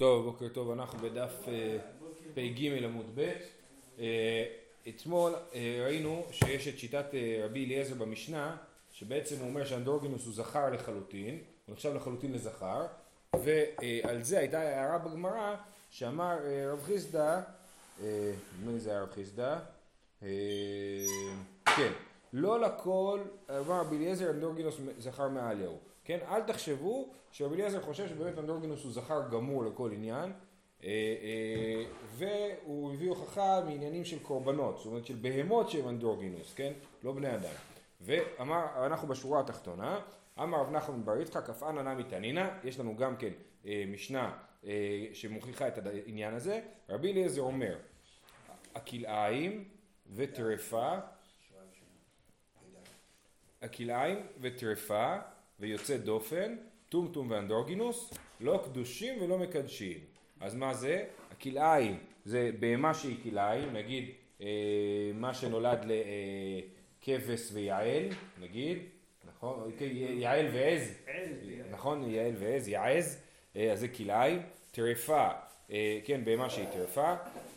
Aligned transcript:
טוב, 0.00 0.24
בוקר 0.24 0.48
טוב, 0.48 0.70
אנחנו 0.70 0.98
בדף 0.98 1.32
אה, 1.48 1.78
פ"ג 2.34 2.84
עמוד 2.84 3.06
ב'. 3.14 3.32
אה, 3.98 4.44
אתמול 4.88 5.32
אה, 5.54 5.82
ראינו 5.84 6.26
שיש 6.30 6.68
את 6.68 6.78
שיטת 6.78 7.04
רבי 7.44 7.64
אליעזר 7.64 7.94
במשנה, 7.94 8.56
שבעצם 8.92 9.36
הוא 9.36 9.48
אומר 9.48 9.64
שאנדרוגינוס 9.64 10.26
הוא 10.26 10.34
זכר 10.34 10.70
לחלוטין, 10.70 11.38
הוא 11.66 11.72
נחשב 11.74 11.94
לחלוטין 11.94 12.32
לזכר, 12.32 12.86
ועל 13.44 14.22
זה 14.22 14.38
הייתה 14.38 14.60
הערה 14.60 14.98
בגמרא 14.98 15.56
שאמר 15.90 16.38
רב 16.72 16.82
חיסדא, 16.86 17.40
מי 18.64 18.78
זה 18.78 18.90
היה 18.90 19.02
רב 19.02 19.10
חיסדא? 19.10 19.58
כן, 21.76 21.92
לא 22.32 22.60
לכל, 22.60 23.20
אמר 23.50 23.80
רבי 23.80 23.96
אליעזר 23.96 24.30
אנדרוגינוס 24.30 24.76
זכר 24.98 25.28
מעליהו. 25.28 25.78
כן, 26.10 26.18
אל 26.28 26.42
תחשבו 26.42 27.08
שרבי 27.32 27.54
אליעזר 27.54 27.80
חושב 27.80 28.08
שבאמת 28.08 28.38
אנדרוגינוס 28.38 28.84
הוא 28.84 28.92
זכר 28.92 29.28
גמור 29.32 29.64
לכל 29.64 29.90
עניין, 29.92 30.32
אה, 30.82 30.88
אה, 30.88 31.84
והוא 32.04 32.92
הביא 32.92 33.08
הוכחה 33.08 33.60
מעניינים 33.64 34.04
של 34.04 34.18
קורבנות, 34.18 34.76
זאת 34.78 34.86
אומרת 34.86 35.06
של 35.06 35.16
בהמות 35.20 35.70
שהם 35.70 35.88
אנדרוגינוס, 35.88 36.54
כן? 36.54 36.72
לא 37.02 37.12
בני 37.12 37.34
אדם. 37.34 37.52
ואמר, 38.00 38.86
אנחנו 38.86 39.08
בשורה 39.08 39.40
התחתונה, 39.40 40.00
אמר 40.42 40.60
רב 40.60 40.70
נחמן 40.70 41.04
בר 41.04 41.20
יצחק, 41.20 41.50
אף 41.50 41.62
אנא 41.62 41.94
נמי 41.94 42.04
תנינא, 42.04 42.48
יש 42.64 42.80
לנו 42.80 42.96
גם 42.96 43.16
כן 43.16 43.32
אה, 43.66 43.84
משנה 43.88 44.38
שמוכיחה 45.12 45.68
את 45.68 45.86
העניין 45.86 46.34
הזה, 46.34 46.60
רבי 46.88 47.12
אליעזר 47.12 47.42
אומר, 47.42 47.76
הכלאיים 48.74 49.64
וטרפה, 50.14 50.94
הכלאיים 53.62 54.26
וטרפה 54.40 55.16
ויוצא 55.60 55.96
דופן, 55.96 56.56
טומטום 56.88 57.30
ואנדרוגינוס, 57.30 58.14
לא 58.40 58.60
קדושים 58.64 59.22
ולא 59.22 59.38
מקדשים. 59.38 59.98
אז 60.40 60.54
מה 60.54 60.74
זה? 60.74 61.04
הכלאיים 61.30 61.98
זה 62.24 62.50
בהמה 62.60 62.94
שהיא 62.94 63.16
כלאיים, 63.22 63.72
נגיד 63.72 64.10
אה, 64.40 64.46
מה 65.14 65.34
שנולד 65.34 65.78
לכבש 65.86 67.48
ויעל, 67.52 68.08
נגיד, 68.40 68.78
נכון? 69.28 69.70
יעל 69.96 70.46
ועז, 70.54 70.94
נכון? 71.70 72.10
יעל 72.10 72.32
ועז, 72.38 72.68
יעז, 72.68 73.22
אה, 73.56 73.72
אז 73.72 73.80
זה 73.80 73.88
כלאיים, 73.88 74.42
טרפה, 74.70 75.28
אה, 75.70 75.98
כן, 76.04 76.24
בהמה 76.24 76.50
שהיא 76.50 76.66
טרפה, 76.72 77.14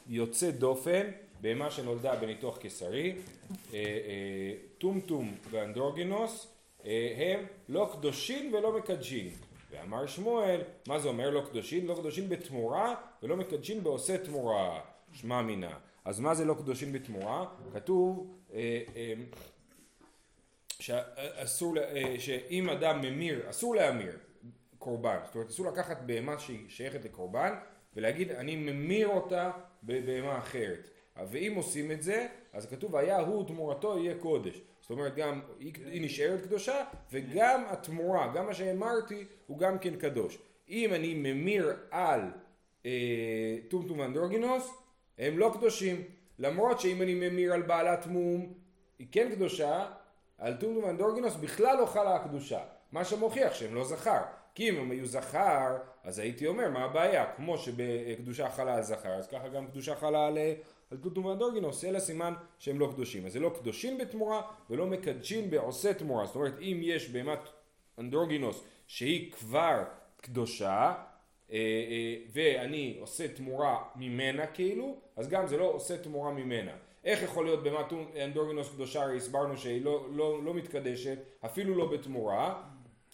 יוצא 0.10 0.52
דופן, 0.52 1.12
בהמה 1.42 1.72
שנולדה 1.72 2.16
בניתוח 2.16 2.58
קיסרי, 2.58 3.12
אה, 3.74 3.80
אה, 3.80 4.54
טומטום 4.78 5.36
ואנדרוגינוס, 5.52 6.48
אה, 6.48 6.53
הם 7.18 7.46
לא 7.70 7.90
קדושים 7.94 8.54
ולא 8.54 8.78
מקדשים. 8.78 9.32
ואמר 9.72 10.08
שמואל, 10.08 10.62
מה 10.88 11.00
זה 11.00 11.08
אומר 11.08 11.30
לא 11.30 11.42
קדושים? 11.50 11.88
לא 11.88 11.96
קדושים 11.96 12.30
בתמורה 12.30 12.96
ולא 13.24 13.38
מקדשים 13.38 13.84
בעושה 13.84 14.18
תמורה. 14.18 14.82
שמע 15.14 15.42
מינה. 15.42 15.78
אז 16.06 16.20
מה 16.20 16.36
זה 16.36 16.46
לא 16.46 16.54
קדושים 16.54 16.94
בתמורה? 16.94 17.46
כתוב 17.74 18.36
אה, 18.54 18.82
אה, 18.96 19.14
שאסור, 20.80 21.76
שאם 22.20 22.70
אדם 22.70 23.02
ממיר, 23.02 23.50
אסור 23.50 23.76
להמיר 23.76 24.18
קורבן. 24.80 25.18
זאת 25.26 25.36
אומרת 25.36 25.50
אסור 25.50 25.66
לקחת 25.66 26.02
בהמה 26.06 26.40
שהיא 26.40 26.66
שייכת 26.70 27.06
לקורבן 27.06 27.54
ולהגיד 27.96 28.32
אני 28.32 28.56
ממיר 28.56 29.08
אותה 29.08 29.52
בבהמה 29.84 30.38
אחרת. 30.38 30.90
ואם 31.30 31.54
עושים 31.56 31.92
את 31.92 32.04
זה, 32.04 32.28
אז 32.54 32.66
כתוב 32.66 32.96
היה 32.96 33.20
הוא 33.20 33.48
תמורתו 33.48 33.98
יהיה 33.98 34.16
קודש. 34.18 34.62
זאת 34.84 34.92
אומרת 34.92 35.16
גם 35.16 35.42
היא, 35.60 36.02
נשארת 36.02 36.42
קדושה 36.42 36.84
וגם 37.12 37.64
התמורה, 37.68 38.32
גם 38.36 38.46
מה 38.46 38.54
שאמרתי 38.54 39.26
הוא 39.48 39.60
גם 39.60 39.80
כן 39.80 39.96
קדוש. 39.96 40.38
אם 40.70 40.94
אני 40.94 41.14
ממיר 41.14 41.74
על 41.92 42.22
אה, 42.86 43.58
אנדרוגינוס 44.00 44.74
הם 45.18 45.40
לא 45.40 45.52
קדושים. 45.58 46.04
למרות 46.40 46.80
שאם 46.80 47.02
אני 47.02 47.14
ממיר 47.14 47.54
על 47.54 47.62
בעלת 47.62 48.08
מום 48.08 48.54
היא 49.00 49.08
כן 49.12 49.30
קדושה 49.32 49.86
על 50.38 50.54
טומטום 50.54 50.90
אנדרוגינוס 50.90 51.36
בכלל 51.36 51.78
לא 51.78 51.86
חלה 51.86 52.16
הקדושה. 52.16 52.60
מה 52.92 53.06
שמוכיח 53.06 53.54
שהם 53.54 53.76
לא 53.76 53.84
זכר. 53.84 54.22
כי 54.56 54.70
אם 54.70 54.78
הם 54.78 54.92
היו 54.92 55.06
זכר 55.06 55.78
אז 56.04 56.20
הייתי 56.20 56.48
אומר 56.48 56.70
מה 56.70 56.84
הבעיה? 56.84 57.26
כמו 57.36 57.58
שבקדושה 57.58 58.50
חלה 58.50 58.76
על 58.76 58.84
זכר 58.84 59.14
אז 59.14 59.28
ככה 59.28 59.48
גם 59.48 59.68
קדושה 59.68 59.96
חלה 59.96 60.28
על 60.28 60.38
על 60.92 60.98
טוטום 60.98 61.26
ואנדרוגינוס, 61.26 61.86
אלא 61.86 62.00
סימן 62.00 62.34
שהם 62.60 62.80
לא 62.80 62.90
קדושים. 62.94 63.26
אז 63.26 63.34
זה 63.34 63.40
לא 63.40 63.52
קדושים 63.60 63.98
בתמורה 63.98 64.42
ולא 64.70 64.86
מקדשים 64.86 65.50
בעושה 65.50 65.94
תמורה. 65.94 66.26
זאת 66.26 66.36
אומרת, 66.36 66.60
אם 66.60 66.80
יש 66.82 67.10
בהמת 67.10 67.40
אנדרוגינוס 68.00 68.64
שהיא 68.88 69.32
כבר 69.32 69.84
קדושה, 70.22 70.94
אה, 71.52 71.58
אה, 71.58 72.16
ואני 72.34 72.98
עושה 73.00 73.28
תמורה 73.28 73.84
ממנה 73.96 74.48
כאילו, 74.48 74.96
אז 75.16 75.30
גם 75.30 75.48
זה 75.48 75.58
לא 75.58 75.66
עושה 75.66 75.98
תמורה 75.98 76.32
ממנה. 76.32 76.72
איך 77.04 77.24
יכול 77.24 77.46
להיות 77.46 77.64
בהמת 77.64 77.94
אנדרוגינוס 78.24 78.70
קדושה, 78.70 79.04
הרי 79.04 79.18
הסברנו 79.18 79.58
שהיא 79.58 79.86
לא, 79.86 80.08
לא, 80.12 80.44
לא 80.44 80.54
מתקדשת, 80.54 81.18
אפילו 81.46 81.76
לא 81.76 81.86
בתמורה, 81.86 82.64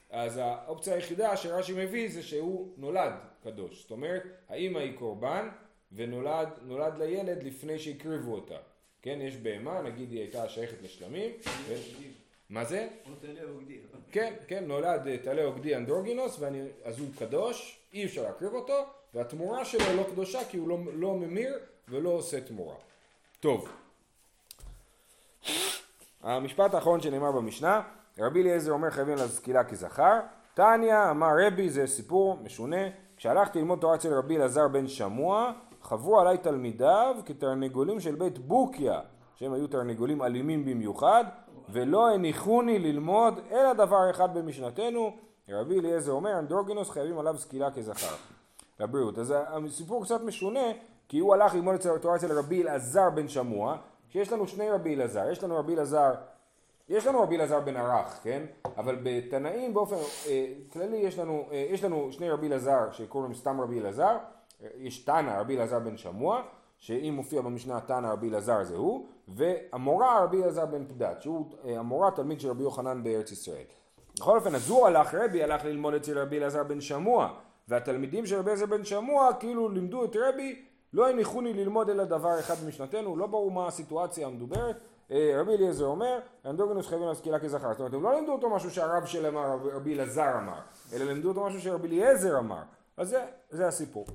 אז 0.10 0.38
האופציה 0.38 0.94
היחידה 0.94 1.38
שרש"י 1.38 1.74
מביא 1.86 2.12
זה 2.12 2.24
שהוא 2.24 2.74
נולד 2.78 3.14
קדוש. 3.44 3.82
זאת 3.82 3.92
אומרת, 3.92 4.24
האמא 4.50 4.80
היא 4.80 4.98
קורבן, 4.98 5.50
ונולד 5.92 6.98
לילד 6.98 7.44
לפני 7.44 7.80
שהקריבו 7.80 8.34
אותה. 8.34 8.58
כן, 9.02 9.20
יש 9.22 9.38
בהמה, 9.38 9.82
נגיד 9.82 10.12
היא 10.12 10.20
הייתה 10.20 10.50
שייכת 10.50 10.82
לשלמים. 10.82 11.32
ו... 11.68 11.74
מה 12.50 12.66
זה? 12.66 12.88
כן, 14.12 14.34
כן, 14.48 14.66
נולד 14.66 15.02
טלה 15.24 15.44
עוגדי 15.44 15.76
אנדרוגינוס, 15.76 16.40
ואני, 16.40 16.62
אז 16.84 17.00
הוא 17.00 17.08
קדוש, 17.20 17.80
אי 17.94 18.06
אפשר 18.06 18.24
להקריב 18.24 18.54
אותו, 18.54 18.86
והתמורה 19.14 19.66
שלו 19.66 19.96
לא 19.98 20.04
קדושה 20.12 20.40
כי 20.50 20.58
הוא 20.58 20.68
לא, 20.68 20.78
לא 20.94 21.16
ממיר 21.16 21.60
ולא 21.90 22.10
עושה 22.10 22.42
תמורה. 22.42 22.76
טוב. 23.40 23.70
המשפט 26.22 26.74
האחרון 26.74 27.02
שנאמר 27.02 27.32
במשנה, 27.32 27.82
רבי 28.18 28.42
אליעזר 28.42 28.72
אומר 28.72 28.90
חייבים 28.90 29.16
להזכילה 29.16 29.64
כזכר, 29.64 30.20
תניא 30.54 30.96
אמר 31.12 31.32
רבי 31.48 31.70
זה 31.70 31.88
סיפור 31.88 32.38
משונה, 32.44 32.90
כשהלכתי 33.18 33.60
ללמוד 33.60 33.80
תורה 33.80 33.96
אצל 33.96 34.14
רבי 34.14 34.38
אלעזר 34.38 34.68
בן 34.68 34.88
שמוע 34.88 35.52
חברו 35.82 36.20
עליי 36.20 36.38
תלמידיו 36.38 37.16
כתרנגולים 37.26 38.00
של 38.00 38.16
בית 38.16 38.38
בוקיה, 38.38 39.00
שהם 39.36 39.54
היו 39.54 39.68
תרנגולים 39.68 40.22
אלימים 40.22 40.66
במיוחד, 40.66 41.24
ולא 41.70 42.10
הניחוני 42.10 42.80
ללמוד 42.80 43.40
אלא 43.52 43.74
דבר 43.74 44.10
אחד 44.10 44.38
במשנתנו, 44.38 45.12
רבי 45.50 45.80
אליעזר 45.80 46.12
אומר, 46.12 46.40
אנדרוגינוס 46.40 46.90
חייבים 46.90 47.20
עליו 47.20 47.38
סקילה 47.38 47.72
כזכר. 47.72 48.16
לבריאות. 48.80 49.18
אז 49.18 49.34
הסיפור 49.48 50.04
קצת 50.04 50.22
משונה, 50.22 50.66
כי 51.08 51.20
הוא 51.20 51.34
הלך 51.34 51.56
ללמוד 51.56 51.76
את 51.76 51.86
התורה 51.86 52.16
אצל 52.16 52.40
רבי 52.40 52.64
אלעזר 52.64 53.10
בן 53.10 53.28
שמוע, 53.28 53.78
שיש 54.10 54.32
לנו 54.32 54.48
שני 54.48 54.72
רבי 54.72 54.96
אלעזר, 54.96 55.30
יש 55.32 55.44
לנו 55.44 55.56
רבי 55.56 55.74
אלעזר 55.74 56.12
יש 56.90 57.08
לנו 57.08 57.22
רבי 57.22 57.36
אלעזר 57.36 57.60
בן 57.60 57.78
ערך, 57.78 58.20
כן? 58.24 58.44
אבל 58.78 58.98
בתנאים 59.04 59.74
באופן 59.74 59.96
אה, 60.28 60.46
כללי 60.74 60.98
יש 60.98 61.20
לנו, 61.20 61.48
אה, 61.52 61.66
יש 61.70 61.84
לנו 61.84 62.12
שני 62.12 62.30
רבי 62.30 62.48
אלעזר 62.48 62.92
שקוראים 62.92 63.34
סתם 63.34 63.62
רבי 63.62 63.80
אלעזר 63.80 64.18
יש 64.78 65.00
תנא 65.00 65.40
רבי 65.40 65.58
אלעזר 65.58 65.80
בן 65.80 65.98
שמוע, 65.98 66.42
שאם 66.78 67.14
מופיע 67.16 67.42
במשנה 67.42 67.82
תנא 67.82 68.08
רבי 68.08 68.30
אלעזר 68.30 68.64
זה 68.64 68.76
הוא, 68.76 69.08
והמורה 69.28 70.24
רבי 70.24 70.44
אלעזר 70.44 70.66
בן 70.66 70.86
פדת, 70.86 71.22
שהוא 71.22 71.46
אה, 71.66 71.80
המורה 71.80 72.12
תלמיד 72.12 72.42
של 72.42 72.50
רבי 72.50 72.64
יוחנן 72.64 73.04
בארץ 73.04 73.32
ישראל. 73.32 73.64
בכל 74.20 74.38
אופן, 74.38 74.56
אז 74.56 74.70
הוא 74.70 74.88
הלך, 74.88 75.14
רבי 75.14 75.44
הלך 75.44 75.66
ללמוד 75.66 75.94
אצל 75.94 76.20
רבי 76.20 76.38
אלעזר 76.38 76.64
בן 76.64 76.82
שמוע, 76.82 77.34
והתלמידים 77.68 78.26
של 78.26 78.40
רבי 78.40 78.50
אלעזר 78.50 78.66
בן 78.66 78.86
שמוע 78.86 79.34
כאילו 79.40 79.70
לימדו 79.70 80.06
את 80.06 80.16
רבי, 80.16 80.66
לא 80.94 81.10
הניחוני 81.10 81.54
ללמוד 81.54 81.90
אלא 81.90 82.04
דבר 82.04 82.40
אחד 82.40 82.56
במשנתנו, 82.64 83.18
לא 83.18 83.28
ברור 83.28 83.52
מה 83.52 83.68
הסיטואציה 83.68 84.28
המדוברת. 84.28 84.76
אה, 85.12 85.32
רבי 85.42 85.56
אליעזר 85.56 85.86
אומר, 85.86 86.20
אנדוגנוס 86.46 86.88
חייבים 86.88 87.08
להשכילה 87.08 87.40
כזכר. 87.40 87.72
זאת 87.72 87.80
אומרת, 87.80 87.94
הם 87.94 88.04
לא 88.04 88.16
לימדו 88.16 88.32
אותו 88.32 88.50
משהו 88.50 88.72
שהרב 88.72 89.06
שלהם 89.06 89.38
רבי 89.74 89.94
אלעזר 89.94 90.38
אמר, 90.38 90.60
אלא 90.94 91.06
לימדו 91.06 91.30
אותו 91.30 91.46
משהו 91.46 91.62
שרבי 91.62 91.88
אליעזר 91.88 92.40
אמר. 92.40 92.62
אז 92.98 93.10
זה, 93.10 93.26
זה 93.50 93.68
הסיפור. 93.68 94.06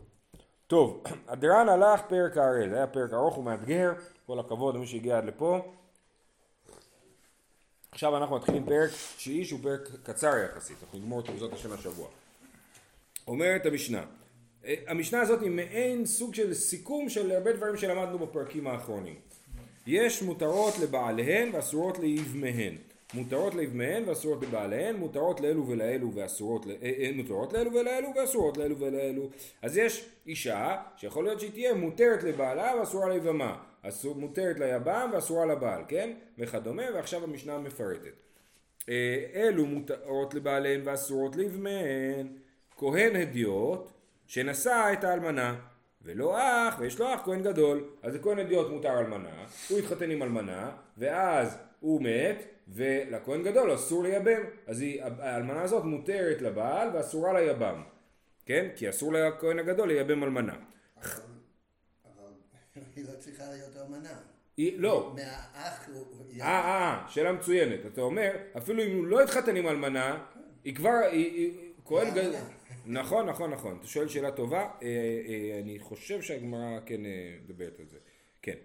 טוב, 0.67 1.03
הדרן 1.29 1.69
הלך 1.69 2.01
פרק 2.09 2.37
הארל, 2.37 2.69
זה 2.71 2.77
היה 2.77 2.87
פרק 2.87 3.13
ארוך 3.13 3.39
ומאתגר, 3.39 3.93
כל 4.27 4.39
הכבוד 4.39 4.75
למי 4.75 4.87
שהגיע 4.87 5.19
עד 5.19 5.25
לפה. 5.25 5.73
עכשיו 7.93 8.17
אנחנו 8.17 8.37
מתחילים 8.37 8.65
פרק 8.67 8.91
תשיעי 9.17 9.45
שהוא 9.45 9.61
פרק 9.63 9.81
קצר 10.03 10.33
יחסית, 10.39 10.77
אנחנו 10.83 10.99
נגמור 10.99 11.19
אותו 11.19 11.33
בעזרת 11.33 11.53
השם 11.53 11.73
השבוע. 11.73 12.09
אומרת 13.29 13.67
המשנה, 13.67 14.05
אה, 14.65 14.75
המשנה 14.87 15.21
הזאת 15.21 15.43
היא 15.43 15.51
מעין 15.51 16.07
סוג 16.07 16.35
של 16.35 16.55
סיכום 16.55 17.09
של 17.09 17.33
הרבה 17.33 17.53
דברים 17.53 17.77
שלמדנו 17.77 18.19
בפרקים 18.19 18.67
האחרונים. 18.67 19.15
יש 19.87 20.23
מותרות 20.23 20.79
לבעליהן 20.79 21.51
ואסורות 21.55 21.99
ליבמיהן. 21.99 22.77
מותרות 23.15 23.55
לאבמיהן 23.55 24.09
ואסורות 24.09 24.43
לבעליהן, 24.43 24.97
מותרות 24.97 25.41
לאלו 25.41 25.69
ולאלו 25.69 26.15
ואסורות, 26.15 26.67
אה, 26.67 26.75
אה, 26.83 27.11
מותרות 27.15 27.53
לאלו 27.53 27.73
ולאלו 27.73 28.09
ואסורות 28.17 28.57
לאלו 28.57 28.79
ולאלו. 28.79 29.29
אז 29.63 29.77
יש 29.77 30.09
אישה 30.27 30.77
שיכול 30.97 31.25
להיות 31.25 31.41
שהיא 31.41 31.51
תהיה 31.51 31.75
מותרת 31.75 32.23
לבעלה 32.23 32.73
ואסורה 32.81 33.09
ליבמה, 33.09 33.57
מותרת 34.17 34.59
ליבם 34.61 35.11
ואסורה 35.13 35.47
לבעל, 35.47 35.83
כן? 35.89 36.13
וכדומה, 36.39 36.83
ועכשיו 36.95 37.25
המשנה 37.25 37.59
מפרטת. 37.59 38.13
אה, 38.89 39.25
אלו 39.35 39.67
מותרות 39.67 40.35
לבעליהן 40.35 40.81
ואסורות 40.85 41.37
לאבמיהן, 41.37 42.27
כהן 42.77 43.17
הדיוט 43.17 43.93
שנשא 44.27 44.91
את 44.93 45.05
האלמנה, 45.05 45.55
ולא 46.03 46.39
אח, 46.39 46.77
ויש 46.79 46.99
לו 46.99 47.15
אח 47.15 47.21
כהן 47.25 47.43
גדול, 47.43 47.85
אז 48.03 48.15
לכהן 48.15 48.39
אדיוט 48.39 48.71
מותר 48.71 48.99
אלמנה, 48.99 49.45
הוא 49.69 49.79
התחתן 49.79 50.11
עם 50.11 50.23
אלמנה, 50.23 50.71
ואז 50.99 51.59
הוא 51.85 52.03
מת, 52.03 52.45
ולכהן 52.69 53.43
גדול 53.43 53.75
אסור 53.75 54.03
לייבם, 54.03 54.43
אז 54.67 54.85
האלמנה 54.99 55.63
הזאת 55.63 55.85
מותרת 55.85 56.43
לבעל 56.43 56.97
ואסורה 56.97 57.41
ליבם, 57.41 57.83
כן? 58.47 58.69
כי 58.77 58.89
אסור 58.89 59.13
לכהן 59.13 59.59
הגדול 59.59 59.89
לייבם 59.89 60.25
אלמנה. 60.25 60.57
היא 62.97 63.05
לא 63.05 63.13
צריכה 63.19 63.45
להיות 63.51 63.77
אלמנה. 63.77 64.21
היא, 64.57 64.81
לא. 64.81 65.15
מהאח 65.15 65.89
הוא... 65.89 66.07
אה, 66.41 66.47
אה, 66.47 66.61
אה, 66.61 67.05
שאלה 67.09 67.33
מצוינת. 67.33 67.87
אתה 67.87 68.01
אומר, 68.01 68.31
אפילו 68.57 68.83
אם 68.83 68.97
הוא 68.97 69.07
לא 69.07 69.23
התחתן 69.23 69.57
עם 69.57 69.67
אלמנה, 69.67 70.25
היא 70.65 70.75
כבר, 70.75 71.01
היא, 71.11 71.53
כהן 71.85 72.11
גדול... 72.11 72.35
נכון, 72.87 73.27
נכון, 73.27 73.51
נכון. 73.51 73.77
אתה 73.81 73.87
שואל 73.87 74.09
שאלה 74.09 74.31
טובה. 74.31 74.61
אה, 74.61 74.69
אה, 74.83 75.61
אני 75.63 75.79
חושב 75.79 76.23
שהגמרא 76.23 76.81
כן 76.87 77.01
מדברת 77.45 77.81
על 77.81 77.87
זה. 77.87 77.99
כן. 78.43 78.57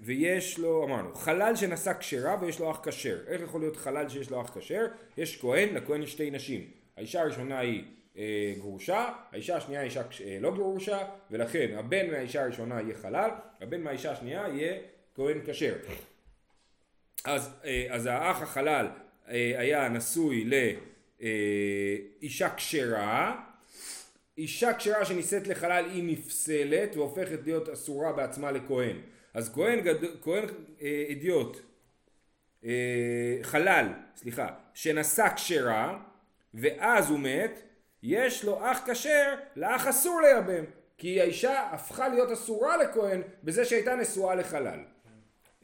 ויש 0.00 0.58
לו, 0.58 0.84
אמרנו, 0.84 1.14
חלל 1.14 1.56
שנשא 1.56 1.92
כשרה 1.98 2.36
ויש 2.40 2.60
לו 2.60 2.70
אח 2.70 2.80
כשר. 2.82 3.18
איך 3.26 3.42
יכול 3.42 3.60
להיות 3.60 3.76
חלל 3.76 4.08
שיש 4.08 4.30
לו 4.30 4.40
אח 4.40 4.58
כשר? 4.58 4.86
יש 5.16 5.40
כהן, 5.40 5.74
לכהן 5.74 6.02
יש 6.02 6.12
שתי 6.12 6.30
נשים. 6.30 6.70
האישה 6.96 7.20
הראשונה 7.20 7.58
היא 7.58 7.84
אה, 8.16 8.54
גרושה, 8.58 9.08
האישה 9.32 9.56
השנייה 9.56 9.80
היא 9.80 9.88
אישה 9.88 10.02
אה, 10.24 10.38
לא 10.40 10.54
גרושה, 10.54 10.98
ולכן 11.30 11.74
הבן 11.76 12.10
מהאישה 12.10 12.42
הראשונה 12.42 12.80
יהיה 12.80 12.94
חלל, 12.94 13.30
הבן 13.60 13.80
מהאישה 13.80 14.12
השנייה 14.12 14.48
יהיה 14.48 14.78
כהן 15.14 15.38
כשר. 15.46 15.74
אז, 17.24 17.50
אה, 17.64 17.86
אז 17.90 18.06
האח 18.06 18.42
החלל 18.42 18.86
אה, 19.28 19.52
היה 19.56 19.88
נשוי 19.88 20.44
לאישה 21.20 22.46
אה, 22.46 22.54
כשרה, 22.56 23.40
אישה 24.38 24.74
כשרה 24.74 25.04
שנישאת 25.04 25.46
לחלל 25.46 25.84
היא 25.84 26.04
נפסלת 26.04 26.96
והופכת 26.96 27.38
להיות 27.44 27.68
אסורה 27.68 28.12
בעצמה 28.12 28.50
לכהן. 28.50 28.96
אז 29.34 29.52
כהן, 29.54 29.80
גד... 29.80 30.22
כהן 30.22 30.44
אה, 30.82 31.04
אדיוט, 31.10 31.56
אה, 32.64 33.38
חלל, 33.42 33.86
סליחה, 34.16 34.48
שנשא 34.74 35.34
כשרה 35.34 35.98
ואז 36.54 37.10
הוא 37.10 37.18
מת, 37.18 37.60
יש 38.02 38.44
לו 38.44 38.70
אח 38.70 38.90
כשר, 38.90 39.34
לאח 39.56 39.86
אסור 39.86 40.20
לייבם, 40.20 40.64
כי 40.98 41.20
האישה 41.20 41.68
הפכה 41.72 42.08
להיות 42.08 42.30
אסורה 42.30 42.76
לכהן 42.76 43.22
בזה 43.44 43.64
שהייתה 43.64 43.94
נשואה 43.94 44.34
לחלל. 44.34 44.80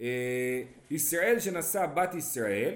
אה, 0.01 0.62
ישראל 0.91 1.41
שנשא 1.41 1.87
בת 1.87 2.15
ישראל 2.15 2.75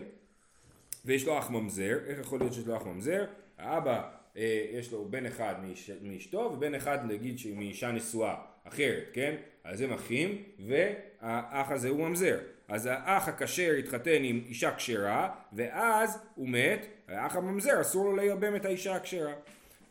ויש 1.05 1.27
לו 1.27 1.39
אח 1.39 1.51
ממזר, 1.51 1.99
איך 2.07 2.19
יכול 2.19 2.39
להיות 2.39 2.53
שיש 2.53 2.67
לו 2.67 2.77
אח 2.77 2.83
ממזר? 2.83 3.25
האבא 3.59 4.11
אה, 4.37 4.67
יש 4.73 4.93
לו 4.93 5.05
בן 5.05 5.27
אחד 5.27 5.55
מאש, 5.63 5.91
מאשתו 6.03 6.51
ובן 6.55 6.75
אחד 6.75 6.99
נגיד 7.05 7.37
מאישה 7.55 7.93
נשואה 7.93 8.35
אחרת, 8.65 9.05
כן? 9.13 9.37
אז 9.65 9.81
הם 9.81 9.93
אחים 9.93 10.43
והאח 10.67 11.71
הזה 11.71 11.89
הוא 11.89 12.09
ממזר. 12.09 12.39
אז 12.69 12.87
האח 12.87 13.29
הכשר 13.29 13.73
התחתן 13.79 14.23
עם 14.23 14.43
אישה 14.47 14.75
כשרה 14.77 15.35
ואז 15.53 16.19
הוא 16.35 16.49
מת, 16.49 16.87
האח 17.09 17.37
הממזר 17.37 17.81
אסור 17.81 18.05
לו 18.05 18.17
לייבם 18.17 18.57
את 18.57 18.65
האישה 18.65 18.97
הכשרה. 18.97 19.33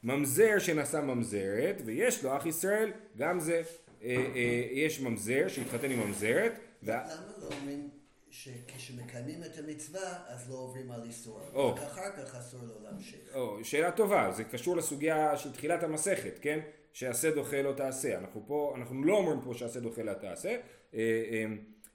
ממזר 0.04 0.60
שנשא 0.60 0.98
ממזרת 0.98 1.82
ויש 1.86 2.24
לו 2.24 2.38
אח 2.38 2.46
ישראל, 2.46 2.92
גם 3.18 3.40
זה, 3.40 3.62
אה, 4.04 4.16
אה, 4.36 4.68
יש 4.72 5.00
ממזר 5.00 5.48
שהתחתן 5.48 5.92
עם 5.92 6.00
ממזרת. 6.00 6.52
למה 6.84 7.04
לא 7.42 7.48
אומרים 7.60 7.90
שכשמקיימים 8.30 9.44
את 9.44 9.58
המצווה 9.58 10.18
אז 10.28 10.50
לא 10.50 10.56
עוברים 10.56 10.92
על 10.92 11.04
איסור, 11.04 11.42
רק 11.54 11.80
אחר 11.80 12.12
כך 12.18 12.36
אסור 12.36 12.60
לו 12.64 12.84
להמשיך. 12.84 13.38
שאלה 13.64 13.92
טובה, 13.92 14.32
זה 14.32 14.44
קשור 14.44 14.78
לסוגיה 14.78 15.38
של 15.38 15.52
תחילת 15.52 15.84
המסכת, 15.84 16.40
כן? 16.42 16.60
שעשה 16.94 17.32
דוחה 17.32 17.62
לא 17.62 17.72
תעשה. 17.72 18.18
אנחנו 18.18 18.44
פה, 18.48 18.74
אנחנו 18.78 19.04
לא 19.04 19.14
אומרים 19.14 19.42
פה 19.42 19.54
שעשה 19.54 19.80
דוחה 19.80 20.04
לא 20.04 20.14
תעשה. 20.14 20.50
אה, 20.50 20.60
אה, 20.94 21.46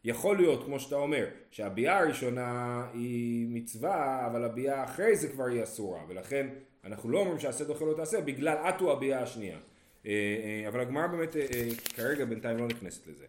יכול 0.05 0.37
להיות, 0.37 0.65
כמו 0.65 0.81
שאתה 0.81 0.97
אומר, 0.97 1.27
שהביאה 1.51 1.99
הראשונה 1.99 2.83
היא 2.93 3.47
מצווה, 3.51 4.27
אבל 4.27 4.45
הביאה 4.45 4.85
אחרי 4.85 5.17
זה 5.17 5.29
כבר 5.29 5.45
היא 5.45 5.63
אסורה, 5.63 6.01
ולכן 6.09 6.47
אנחנו 6.85 7.11
לא 7.11 7.19
אומרים 7.19 7.39
שעשה 7.39 7.65
דוחה 7.65 7.85
לא 7.85 7.95
תעשה 7.95 8.21
בגלל 8.21 8.57
הוא 8.81 8.93
הביאה 8.93 9.23
השנייה. 9.23 9.59
אה, 10.07 10.65
אבל 10.69 10.81
הגמרא 10.81 11.07
באמת 11.07 11.37
כרגע 11.97 12.25
בינתיים 12.25 12.59
לא 12.59 12.67
נכנסת 12.67 13.07
לזה. 13.07 13.25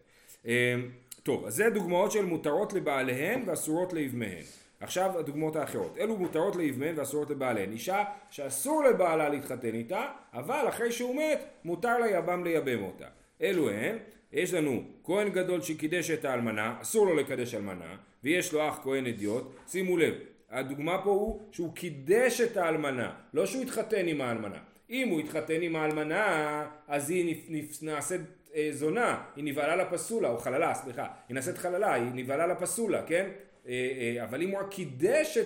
טוב, 1.24 1.46
אז 1.46 1.56
זה 1.56 1.70
דוגמאות 1.70 2.12
של 2.12 2.26
מותרות 2.26 2.74
לבעליהן 2.74 3.44
ואסורות 3.48 3.94
לאבמיהן. 3.94 4.44
עכשיו 4.80 5.20
הדוגמאות 5.20 5.56
האחרות. 5.56 5.98
אלו 5.98 6.18
מותרות 6.18 6.56
לאבמיהן 6.56 7.00
ואסורות 7.00 7.30
לבעליהן. 7.30 7.72
אישה 7.72 8.04
שאסור 8.30 8.84
לבעלה 8.84 9.30
להתחתן 9.30 9.76
איתה, 9.76 10.06
אבל 10.34 10.66
אחרי 10.70 10.92
שהוא 10.92 11.16
מת, 11.16 11.40
מותר 11.66 11.98
ליבם 11.98 12.44
לייבם 12.44 12.84
אותה. 12.84 13.06
אלו 13.42 13.70
הן, 13.70 13.98
יש 14.32 14.54
לנו 14.54 14.84
כהן 15.04 15.30
גדול 15.30 15.62
שקידש 15.62 16.12
את 16.12 16.26
האלמנה, 16.26 16.76
אסור 16.82 17.06
לו 17.06 17.16
לקדש 17.16 17.56
אלמנה, 17.56 17.96
ויש 18.24 18.54
לו 18.54 18.70
אח 18.70 18.80
כהן 18.84 19.08
אדיוט. 19.08 19.56
שימו 19.68 19.98
לב, 19.98 20.14
הדוגמה 20.50 21.02
פה 21.04 21.10
הוא 21.10 21.42
שהוא 21.52 21.76
קידש 21.76 22.42
את 22.42 22.58
האלמנה, 22.58 23.14
לא 23.34 23.46
שהוא 23.46 23.62
התחתן 23.62 24.08
עם 24.08 24.22
האלמנה. 24.22 24.60
אם 24.90 25.10
הוא 25.10 25.20
התחתן 25.20 25.62
עם 25.62 25.76
האלמנה, 25.76 26.66
אז 26.88 27.10
היא 27.10 27.36
נעשית 27.82 28.22
אה, 28.56 28.70
זונה, 28.72 29.24
היא 29.36 29.44
נבהלה 29.44 29.76
לפסולה, 29.76 30.30
או 30.30 30.38
חללה, 30.38 30.74
סליחה, 30.74 31.08
היא 31.30 31.36
נעשית 31.36 31.58
חללה, 31.58 31.94
היא 31.94 32.12
נבהלה 32.14 32.48
לפסולה, 32.48 33.02
כן? 33.04 33.30
אה, 33.68 33.72
אה, 33.72 34.24
אבל 34.24 34.42
אם 34.42 34.50
הוא 34.50 34.60
קידש 34.70 35.38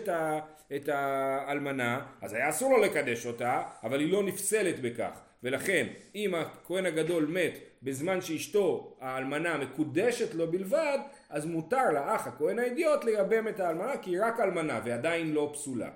את, 0.76 0.90
האלמנה, 0.90 2.06
אז 2.22 2.34
היה 2.34 2.50
אסור 2.50 2.72
לו 2.72 2.84
לקדש 2.84 3.26
אותה, 3.26 3.64
אבל 3.84 4.00
היא 4.00 4.12
לא 4.12 4.24
נפסלת 4.24 4.80
בכך. 4.80 5.20
ולכן, 5.44 5.88
אם 6.16 6.36
הכהן 6.36 6.86
הגדול 6.86 7.26
מת 7.26 7.60
בזמן 7.84 8.22
שאשתו 8.22 8.98
האלמנה 9.02 9.58
מקודשת 9.58 10.34
לו 10.34 10.52
בלבד, 10.52 10.98
אז 11.30 11.46
מותר 11.46 11.92
לאח 11.94 12.28
הכהן 12.28 12.60
האידיוט 12.60 13.04
לייבם 13.04 13.48
את 13.48 13.60
האלמנה, 13.60 13.98
כי 13.98 14.10
היא 14.10 14.22
רק 14.22 14.40
אלמנה 14.40 14.82
ועדיין 14.86 15.34
לא 15.34 15.50
פסולה. 15.54 15.90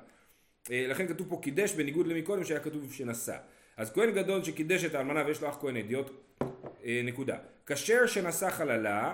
לכן 0.70 1.08
כתוב 1.08 1.30
פה 1.30 1.40
קידש 1.42 1.74
בניגוד 1.74 2.08
למקודם 2.08 2.44
שהיה 2.44 2.60
כתוב 2.60 2.94
שנשא. 2.94 3.36
אז 3.78 3.94
כהן 3.94 4.12
גדול 4.12 4.44
שקידש 4.44 4.86
את 4.86 4.96
האלמנה 4.96 5.24
ויש 5.26 5.42
לו 5.42 5.50
אח 5.50 5.58
כהן 5.62 5.78
אדיוט, 5.78 6.10
אה, 6.86 7.02
נקודה. 7.04 7.38
כשר 7.66 8.06
שנשא 8.06 8.50
חללה, 8.50 9.14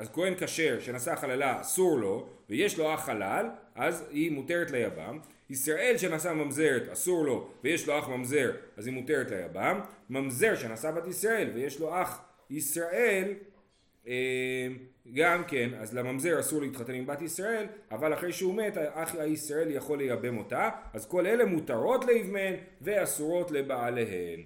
אז 0.00 0.08
כהן 0.12 0.34
כשר 0.38 0.80
שנשא 0.80 1.14
חללה 1.14 1.60
אסור 1.60 1.98
לו, 1.98 2.28
ויש 2.50 2.78
לו 2.78 2.94
אח 2.94 3.04
חלל, 3.04 3.46
אז 3.74 4.04
היא 4.10 4.32
מותרת 4.32 4.70
ליבם. 4.70 5.18
ישראל 5.50 5.94
שנשא 5.98 6.32
ממזרת 6.32 6.88
אסור 6.92 7.24
לו, 7.24 7.50
ויש 7.64 7.88
לו 7.88 7.98
אח 7.98 8.08
ממזר, 8.08 8.50
אז 8.76 8.86
היא 8.86 8.94
מותרת 8.94 9.30
ליבם. 9.30 9.80
ממזר 10.10 10.56
שנשא 10.56 10.90
בת 10.90 11.06
ישראל, 11.06 11.50
ויש 11.54 11.80
לו 11.80 12.02
אח 12.02 12.22
ישראל, 12.50 13.34
אה, 14.08 14.68
גם 15.14 15.44
כן, 15.44 15.70
אז 15.78 15.94
לממזר 15.94 16.40
אסור 16.40 16.60
להתחתן 16.60 16.94
עם 16.94 17.06
בת 17.06 17.22
ישראל, 17.22 17.66
אבל 17.90 18.14
אחרי 18.14 18.32
שהוא 18.32 18.54
מת, 18.54 18.76
האח 18.76 19.14
הישראל 19.14 19.70
יכול 19.70 19.98
לייבם 19.98 20.38
אותה, 20.38 20.70
אז 20.92 21.06
כל 21.06 21.26
אלה 21.26 21.44
מותרות 21.44 22.04
לאבמיהן 22.04 22.54
ואסורות 22.80 23.50
לבעליהן. 23.50 24.42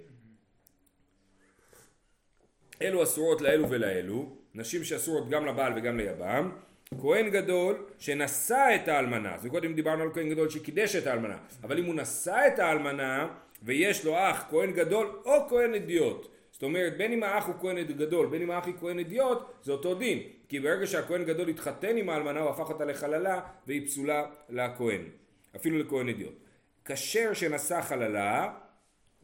אלו 2.82 3.02
אסורות 3.02 3.40
לאלו 3.40 3.70
ולאלו, 3.70 4.36
נשים 4.54 4.84
שאסורות 4.84 5.28
גם 5.28 5.46
לבעל 5.46 5.72
וגם 5.76 5.96
ליבם, 5.96 6.50
כהן 7.00 7.30
גדול 7.30 7.86
שנשא 7.98 8.68
את 8.74 8.88
האלמנה, 8.88 9.34
אז 9.34 9.46
קודם 9.50 9.74
דיברנו 9.74 10.02
על 10.02 10.10
כהן 10.14 10.30
גדול 10.30 10.50
שקידש 10.50 10.96
את 10.96 11.06
האלמנה, 11.06 11.36
אבל 11.62 11.78
אם 11.78 11.84
הוא 11.84 11.94
נשא 11.94 12.36
את 12.54 12.58
האלמנה 12.58 13.28
ויש 13.62 14.04
לו 14.04 14.14
אח 14.16 14.44
כהן 14.50 14.72
גדול 14.72 15.20
או 15.24 15.48
כהן 15.48 15.74
אדיוט, 15.74 16.28
זאת 16.52 16.62
אומרת 16.62 16.96
בין 16.96 17.12
אם 17.12 17.22
האח 17.22 17.46
הוא 17.46 17.54
כהן 17.60 17.82
גדול 17.82 18.26
בין 18.26 18.42
אם 18.42 18.50
האח 18.50 18.66
היא 18.66 18.74
כהן 18.80 18.98
אדיוט 18.98 19.38
זה 19.62 19.72
אותו 19.72 19.94
דין, 19.94 20.22
כי 20.48 20.60
ברגע 20.60 20.86
שהכהן 20.86 21.24
גדול 21.24 21.48
התחתן 21.48 21.96
עם 21.96 22.08
האלמנה 22.08 22.40
הוא 22.40 22.50
הפך 22.50 22.68
אותה 22.68 22.84
לחללה 22.84 23.40
והיא 23.66 23.86
פסולה 23.86 24.26
לכהן, 24.48 25.00
אפילו 25.56 25.78
לכהן 25.78 26.08
אדיוט. 26.08 26.34
כשר 26.84 27.32
שנשא 27.32 27.80
חללה 27.80 28.52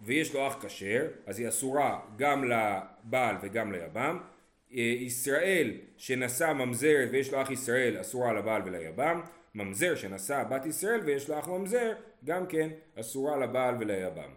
ויש 0.02 0.34
לו 0.34 0.46
אח 0.46 0.56
כשר, 0.64 1.06
אז 1.26 1.38
היא 1.38 1.48
אסורה 1.48 2.00
גם 2.16 2.44
לבעל 2.44 3.36
וגם 3.42 3.72
ליבם. 3.72 4.18
אה, 4.74 4.80
ישראל 4.80 5.70
שנשא 5.96 6.52
ממזרת 6.52 7.08
ויש 7.12 7.32
לו 7.32 7.42
אח 7.42 7.50
ישראל 7.50 8.00
אסורה 8.00 8.32
לבעל 8.32 8.62
וליבם. 8.64 9.20
ממזר 9.54 9.94
שנשא 9.94 10.42
בת 10.50 10.66
ישראל 10.66 11.00
ויש 11.04 11.28
לו 11.28 11.38
אח 11.38 11.48
ממזר 11.48 11.92
גם 12.24 12.46
כן 12.46 12.68
אסורה 13.00 13.36
לבעל 13.36 13.74
וליבם. 13.80 14.30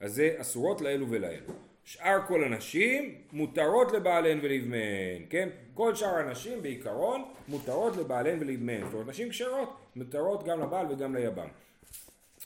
אז 0.00 0.14
זה 0.14 0.34
אסורות 0.36 0.80
לאלו 0.80 1.10
ולאלו. 1.10 1.52
שאר 1.84 2.18
כל 2.26 2.44
הנשים 2.44 3.14
מותרות 3.32 3.92
לבעליהן 3.92 4.38
ולבמיהן, 4.42 5.22
כן? 5.30 5.48
כל 5.74 5.94
שאר 5.94 6.16
הנשים 6.16 6.62
בעיקרון 6.62 7.24
מותרות 7.48 7.96
לבעליהן 7.96 8.38
ולבמיהן. 8.40 8.84
זאת 8.84 8.92
אומרת 8.92 9.08
נשים 9.08 9.30
כשרות 9.30 9.76
מותרות 9.96 10.44
גם 10.44 10.60
לבעל 10.60 10.86
וגם 10.90 11.14
ליבם. 11.14 11.48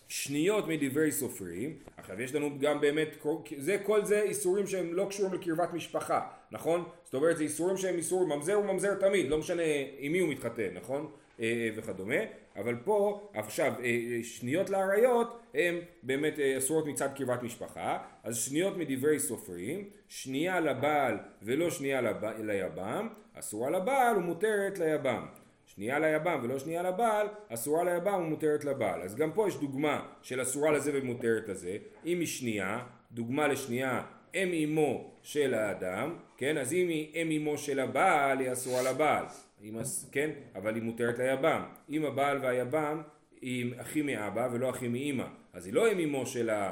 שניות 0.09 0.69
מדברי 0.69 1.13
סופרים, 1.13 1.77
עכשיו 1.97 2.23
יש 2.23 2.35
לנו 2.35 2.59
גם 2.59 2.81
באמת, 2.81 3.17
זה, 3.57 3.79
כל 3.83 4.05
זה 4.05 4.23
איסורים 4.23 4.67
שהם 4.67 4.95
לא 4.95 5.07
קשורים 5.11 5.35
לקרבת 5.35 5.73
משפחה, 5.73 6.21
נכון? 6.51 6.85
זאת 7.05 7.15
אומרת 7.15 7.37
זה 7.37 7.43
איסורים 7.43 7.77
שהם 7.77 7.97
איסור, 7.97 8.27
ממזר 8.27 8.55
הוא 8.55 8.65
ממזר 8.65 8.95
תמיד, 8.95 9.31
לא 9.31 9.39
משנה 9.39 9.63
עם 9.99 10.13
מי 10.13 10.19
הוא 10.19 10.29
מתחתן, 10.29 10.69
נכון? 10.75 11.11
אה, 11.41 11.45
אה, 11.45 11.71
וכדומה. 11.77 12.15
אבל 12.57 12.77
פה 12.85 13.29
עכשיו 13.35 13.73
אה, 13.85 14.19
שניות 14.23 14.71
לאריות 14.71 15.43
הן 15.55 15.75
באמת 16.03 16.39
אסורות 16.39 16.87
מצד 16.87 17.09
קרבת 17.17 17.43
משפחה, 17.43 17.99
אז 18.23 18.37
שניות 18.37 18.77
מדברי 18.77 19.19
סופרים, 19.19 19.89
שנייה 20.09 20.61
לבעל 20.61 21.19
ולא 21.43 21.71
שנייה. 21.71 22.01
ליבם, 22.39 23.09
אסורה 23.35 23.71
לבעל 23.71 24.17
ומותרת 24.17 24.79
ליבם. 24.79 25.27
שנייה 25.75 25.99
ליבם 25.99 26.41
ולא 26.43 26.59
שנייה 26.59 26.83
לבעל, 26.83 27.27
אסורה 27.49 27.85
ליבם 27.85 28.15
ומותרת 28.15 28.65
לבעל. 28.65 29.03
אז 29.03 29.15
גם 29.15 29.33
פה 29.33 29.49
יש 29.49 29.57
דוגמה 29.57 30.07
של 30.23 30.43
אסורה 30.43 30.73
לזה 30.73 30.91
ומותרת 30.95 31.49
לזה. 31.49 31.77
אם 32.07 32.19
היא 32.19 32.27
שנייה, 32.27 32.85
דוגמה 33.13 33.49
לשנייה, 33.49 34.03
אם 34.35 34.53
אמו 34.65 35.11
של 35.23 35.55
האדם, 35.55 36.17
כן? 36.37 36.59
אז 36.59 36.73
אם 36.73 36.89
היא 36.89 37.15
אם 37.15 37.31
אמו 37.31 37.59
של 37.59 37.81
הבעל, 37.81 38.39
היא 38.39 38.53
אסורה 38.53 38.83
לבעל. 38.83 39.25
אם, 39.63 39.77
כן? 40.13 40.31
אבל 40.55 40.75
היא 40.75 40.83
מותרת 40.83 41.19
ליבם. 41.19 41.63
אם 41.91 42.05
הבעל 42.05 42.39
והיבם 42.43 43.03
היא 43.41 43.75
אחי 43.81 44.03
מאבא 44.03 44.49
ולא 44.53 44.71
אחי 44.71 44.89
מאמא, 44.89 45.27
אז 45.53 45.67
היא 45.67 45.75
לא 45.75 45.93
אם 45.93 45.99
אמו 45.99 46.27
של, 46.27 46.51
ה, 46.51 46.71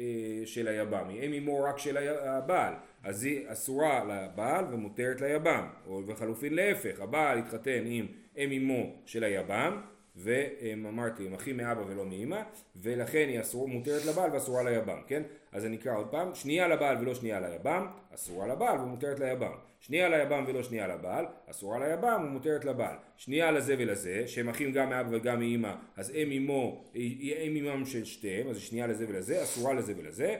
אה, 0.00 0.42
של 0.44 0.68
היבם, 0.68 1.08
היא 1.08 1.22
אם 1.22 1.32
אמו 1.32 1.62
רק 1.62 1.78
של 1.78 1.96
הבעל. 2.20 2.74
אז 3.04 3.24
היא 3.24 3.44
אסורה 3.46 4.04
לבעל 4.04 4.64
ומותרת 4.70 5.20
ליבם, 5.20 5.66
או 5.86 6.02
בחלופין 6.02 6.54
להפך, 6.54 7.00
הבעל 7.00 7.38
התחתן 7.38 7.82
עם 7.86 8.06
אם 8.38 8.52
אמו 8.52 8.92
של 9.06 9.24
היבם, 9.24 9.80
ואמרתי, 10.16 11.26
הם 11.26 11.34
אחי 11.34 11.52
מאבא 11.52 11.82
ולא 11.86 12.06
מאמא, 12.06 12.42
ולכן 12.76 13.26
היא 13.28 13.40
אסור, 13.40 13.68
מותרת 13.68 14.04
לבעל 14.04 14.32
ואסורה 14.32 14.62
ליבם, 14.62 15.00
כן? 15.06 15.22
אז 15.52 15.66
אני 15.66 15.76
אקרא 15.76 15.96
עוד 15.96 16.06
פעם, 16.06 16.34
שנייה 16.34 16.68
לבעל 16.68 16.96
ולא 17.00 17.14
שנייה 17.14 17.40
ליבם, 17.40 17.86
אסורה 18.14 18.46
לבעל 18.46 18.80
ומותרת 18.80 19.20
ליבם. 19.20 19.52
שנייה 19.80 20.08
ליבם 20.08 20.44
ולא 20.46 20.62
שנייה 20.62 20.88
לבעל, 20.88 21.24
אסורה 21.50 21.88
ליבם 21.88 22.22
ומותרת 22.26 22.64
לבעל. 22.64 22.96
שנייה 23.16 23.50
לזה 23.50 23.74
ולזה, 23.78 24.28
שהם 24.28 24.48
אחים 24.48 24.72
גם 24.72 24.88
מאבא 24.88 25.08
וגם 25.16 25.40
מאמא, 25.40 25.74
אז 25.96 26.10
אם 26.10 26.32
אמו, 26.32 26.84
אם 26.94 27.56
אמם 27.56 27.86
של 27.86 28.04
שתיהם, 28.04 28.48
אז 28.48 28.58
שנייה 28.58 28.86
לזה 28.86 29.08
ולזה, 29.08 29.42
אסורה 29.42 29.74
לזה 29.74 29.94
ולזה. 29.96 30.36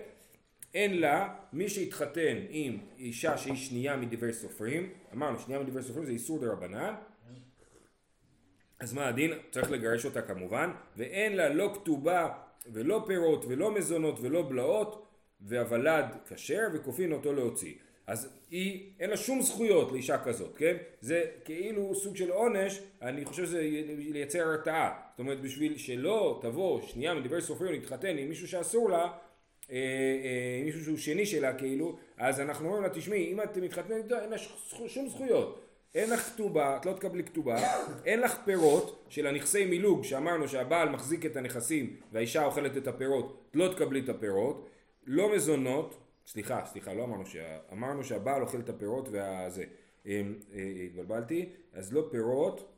אין 0.75 1.01
לה, 1.01 1.35
מי 1.53 1.69
שהתחתן 1.69 2.37
עם 2.49 2.79
אישה 2.99 3.39
שהיא 3.39 3.57
שנייה 3.57 3.97
מדברי 3.97 4.33
סופרים, 4.33 4.91
אמרנו 5.15 5.39
שנייה 5.39 5.61
מדברי 5.61 5.83
סופרים 5.83 6.07
זה 6.07 6.13
איסור 6.13 6.39
דה 6.39 6.53
רבנן, 6.53 6.95
אז 8.81 8.93
מה 8.93 9.09
הדין? 9.09 9.33
צריך 9.51 9.71
לגרש 9.71 10.05
אותה 10.05 10.23
כמובן, 10.23 10.71
ואין 10.97 11.37
לה 11.37 11.49
לא 11.49 11.71
כתובה 11.75 12.29
ולא 12.73 13.05
פירות 13.07 13.45
ולא 13.49 13.75
מזונות 13.75 14.19
ולא 14.21 14.43
בלעות, 14.49 15.07
והוולד 15.41 16.05
כשר 16.29 16.67
וכופין 16.73 17.13
אותו 17.13 17.33
להוציא. 17.33 17.75
אז 18.07 18.39
היא, 18.51 18.93
אין 19.01 19.11
לה 19.11 19.17
שום 19.17 19.43
זכויות 19.43 19.93
לאישה 19.93 20.19
כזאת, 20.25 20.57
כן? 20.57 20.77
זה 21.01 21.25
כאילו 21.45 21.95
סוג 21.95 22.17
של 22.17 22.31
עונש, 22.31 22.81
אני 23.03 23.25
חושב 23.25 23.45
שזה 23.45 23.61
לייצר 24.13 24.49
הרתעה. 24.49 25.01
זאת 25.11 25.19
אומרת, 25.19 25.41
בשביל 25.41 25.79
שלא 25.79 26.39
תבוא 26.43 26.83
שנייה 26.83 27.15
מדברי 27.15 27.43
סופרים 27.43 27.73
להתחתן 27.73 28.19
עם 28.19 28.29
מישהו 28.29 28.49
שאסור 28.49 28.91
לה, 28.91 29.03
אה, 29.71 29.77
אה, 29.77 30.63
מישהו 30.65 30.85
שהוא 30.85 30.97
שני 30.97 31.27
שלה 31.27 31.55
כאילו, 31.55 31.99
אז 32.17 32.41
אנחנו 32.41 32.67
אומרים 32.67 32.83
לה, 32.83 32.89
תשמעי, 32.89 33.33
אם 33.33 33.41
את 33.41 33.57
מתחתנת 33.57 34.05
איתו, 34.05 34.17
אין 34.19 34.31
לה 34.31 34.39
שום 34.89 35.09
זכויות. 35.09 35.64
אין 35.95 36.11
לך 36.11 36.21
כתובה, 36.21 36.77
את 36.77 36.87
לא 36.87 36.93
תקבלי 36.93 37.25
כתובה, 37.25 37.57
אין 38.05 38.21
לך 38.21 38.39
פירות 38.45 39.05
של 39.09 39.27
הנכסי 39.27 39.67
מילוג 39.67 40.05
שאמרנו 40.05 40.49
שהבעל 40.49 40.89
מחזיק 40.89 41.27
את 41.27 41.37
הנכסים 41.37 41.97
והאישה 42.13 42.45
אוכלת 42.45 42.77
את 42.77 42.87
הפירות, 42.87 43.45
את 43.51 43.57
לא 43.57 43.75
תקבלי 43.75 44.01
את 44.01 44.09
הפירות, 44.09 44.71
לא 45.07 45.35
מזונות, 45.35 45.99
סליחה, 46.27 46.65
סליחה, 46.67 46.95
לא 46.95 47.05
אמרנו, 47.05 47.27
שה... 47.27 47.59
אמרנו 47.73 48.05
שהבעל 48.05 48.43
אוכל 48.43 48.61
את 48.61 48.69
הפירות 48.69 49.09
והזה, 49.13 49.65
אה, 50.07 50.23
התבלבלתי, 50.87 51.49
אז 51.73 51.93
לא 51.93 52.09
פירות, 52.11 52.71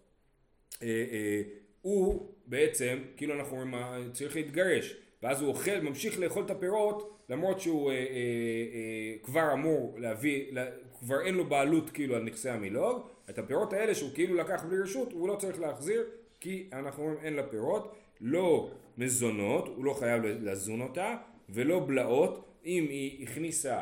הוא 1.82 2.32
בעצם, 2.46 2.99
כאילו 3.16 3.35
אנחנו 3.35 3.61
אומרים, 3.61 4.12
צריך 4.12 4.37
להתגרש, 4.37 4.96
ואז 5.23 5.40
הוא 5.40 5.49
אוכל, 5.49 5.80
ממשיך 5.80 6.18
לאכול 6.18 6.44
את 6.44 6.50
הפירות 6.50 7.15
למרות 7.28 7.61
שהוא 7.61 7.90
אה, 7.90 7.97
אה, 7.97 8.00
אה, 8.00 9.18
כבר 9.23 9.52
אמור 9.52 9.95
להביא, 9.99 10.52
לה, 10.52 10.64
כבר 10.99 11.21
אין 11.21 11.35
לו 11.35 11.45
בעלות 11.45 11.90
כאילו 11.90 12.16
על 12.16 12.23
נכסי 12.23 12.50
המילוג, 12.50 13.06
את 13.30 13.38
הפירות 13.38 13.73
האלה 13.73 13.95
שהוא 13.95 14.11
כאילו 14.14 14.35
לקח 14.35 14.64
בלי 14.64 14.78
רשות 14.83 15.12
הוא 15.12 15.28
לא 15.28 15.37
צריך 15.37 15.61
להחזיר 15.61 16.04
כי 16.40 16.68
אנחנו 16.73 17.02
אומרים 17.02 17.18
אין 17.23 17.35
לה 17.35 17.42
פירות, 17.42 17.95
לא 18.21 18.71
מזונות, 18.99 19.68
הוא 19.68 19.85
לא 19.85 19.95
חייב 19.95 20.23
לזון 20.25 20.80
אותה 20.80 21.16
ולא 21.49 21.85
בלעות, 21.87 22.45
אם 22.66 22.87
היא 22.90 23.23
הכניסה 23.23 23.80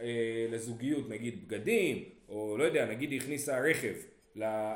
אה, 0.00 0.46
לזוגיות 0.50 1.08
נגיד 1.08 1.48
בגדים 1.48 2.04
או 2.28 2.58
לא 2.58 2.64
יודע 2.64 2.86
נגיד 2.86 3.10
היא 3.10 3.20
הכניסה 3.20 3.60
רכב 3.60 3.94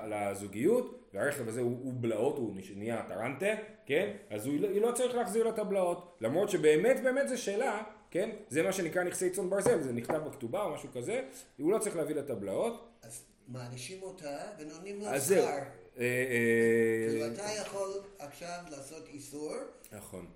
לזוגיות 0.09 1.11
והרכב 1.15 1.49
הזה 1.49 1.61
הוא, 1.61 1.79
הוא 1.83 1.93
בלעות, 2.01 2.37
הוא 2.37 2.55
נהיה 2.77 3.03
טרנטה, 3.09 3.47
כן? 3.87 4.11
אז 4.31 4.47
הוא, 4.47 4.55
היא 4.55 4.81
לא 4.81 4.93
צריך 4.93 5.15
להחזיר 5.15 5.45
לה 5.45 5.51
את 5.51 5.59
הבלעות 5.59 6.17
למרות 6.21 6.51
שבאמת 6.51 7.01
באמת 7.03 7.29
זה 7.29 7.37
שאלה 7.37 7.83
כן? 8.11 8.31
זה 8.49 8.63
מה 8.63 8.73
שנקרא 8.73 9.05
נכסי 9.05 9.31
צאן 9.31 9.51
ברזל, 9.51 9.83
זה 9.83 9.93
נכתב 9.93 10.21
בכתובה 10.27 10.63
או 10.63 10.75
משהו 10.75 10.89
כזה, 10.95 11.23
הוא 11.59 11.73
לא 11.73 11.79
צריך 11.79 11.97
להביא 11.97 12.15
לטבלאות. 12.15 12.89
אז 13.03 13.25
מענישים 13.49 14.03
אותה 14.03 14.39
ונותנים 14.59 15.01
לה 15.01 15.21
שכר. 15.21 15.37
אה, 15.37 15.63
אה, 15.99 17.09
כאילו 17.09 17.27
אתה 17.27 17.43
יכול 17.63 17.91
עכשיו 18.19 18.59
לעשות 18.71 19.09
איסור. 19.09 19.55
נכון. 19.93 20.27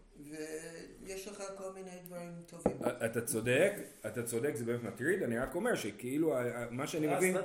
ויש 1.02 1.28
לך 1.28 1.42
כל 1.56 1.72
מיני 1.74 1.90
דברים 2.06 2.32
טובים. 2.46 2.76
אה, 2.84 3.06
אתה 3.06 3.20
צודק, 3.20 3.72
אתה 4.06 4.22
צודק, 4.22 4.52
זה 4.54 4.64
באמת 4.64 4.82
מטריד, 4.82 5.22
אני 5.22 5.38
רק 5.38 5.54
אומר 5.54 5.74
שכאילו, 5.74 6.34
מה 6.70 6.86
שאני 6.86 7.06
מבין, 7.06 7.36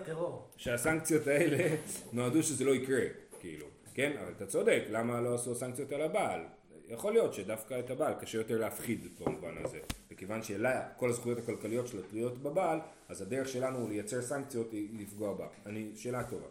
שהסנקציות 0.58 1.28
האלה 1.28 1.76
נועדו 2.14 2.44
שזה 2.44 2.64
לא 2.64 2.76
יקרה, 2.76 3.02
כאילו, 3.40 3.66
כן? 3.94 4.18
אבל 4.22 4.32
אתה 4.38 4.46
צודק, 4.46 4.84
למה 4.90 5.22
לא 5.22 5.36
עשו 5.36 5.56
סנקציות 5.56 5.92
על 5.92 6.02
הבעל? 6.02 6.42
יכול 6.88 7.14
להיות 7.14 7.34
שדווקא 7.34 7.80
את 7.80 7.90
הבעל 7.90 8.14
קשה 8.14 8.38
יותר 8.38 8.58
להפחיד 8.58 9.08
במובן 9.20 9.58
הזה. 9.66 9.80
וכיוון 10.20 10.44
שאלה 10.44 10.82
כל 10.98 11.10
הזכויות 11.10 11.38
הכלכליות 11.38 11.88
שלה 11.88 12.02
תלויות 12.02 12.38
בבעל, 12.38 12.80
אז 13.10 13.22
הדרך 13.22 13.48
שלנו 13.48 13.88
לייצר 13.88 14.22
סנקציות 14.22 14.72
היא 14.72 14.88
לפגוע 15.00 15.34
בה. 15.34 15.48
אני, 15.66 15.90
שאלה 15.96 16.24
טובה. 16.24 16.46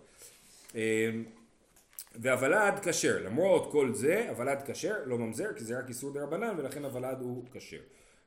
אמ, 0.74 0.80
והוולד 2.14 2.74
כשר, 2.82 3.22
למרות 3.24 3.72
כל 3.72 3.94
זה, 3.94 4.28
הוולד 4.28 4.58
כשר, 4.66 4.94
לא 5.04 5.18
ממזר, 5.18 5.52
כי 5.56 5.64
זה 5.64 5.78
רק 5.78 5.88
איסור 5.88 6.12
דה 6.12 6.22
רבנן, 6.22 6.54
ולכן 6.58 6.84
הוולד 6.84 7.20
הוא 7.20 7.44
כשר. 7.52 7.80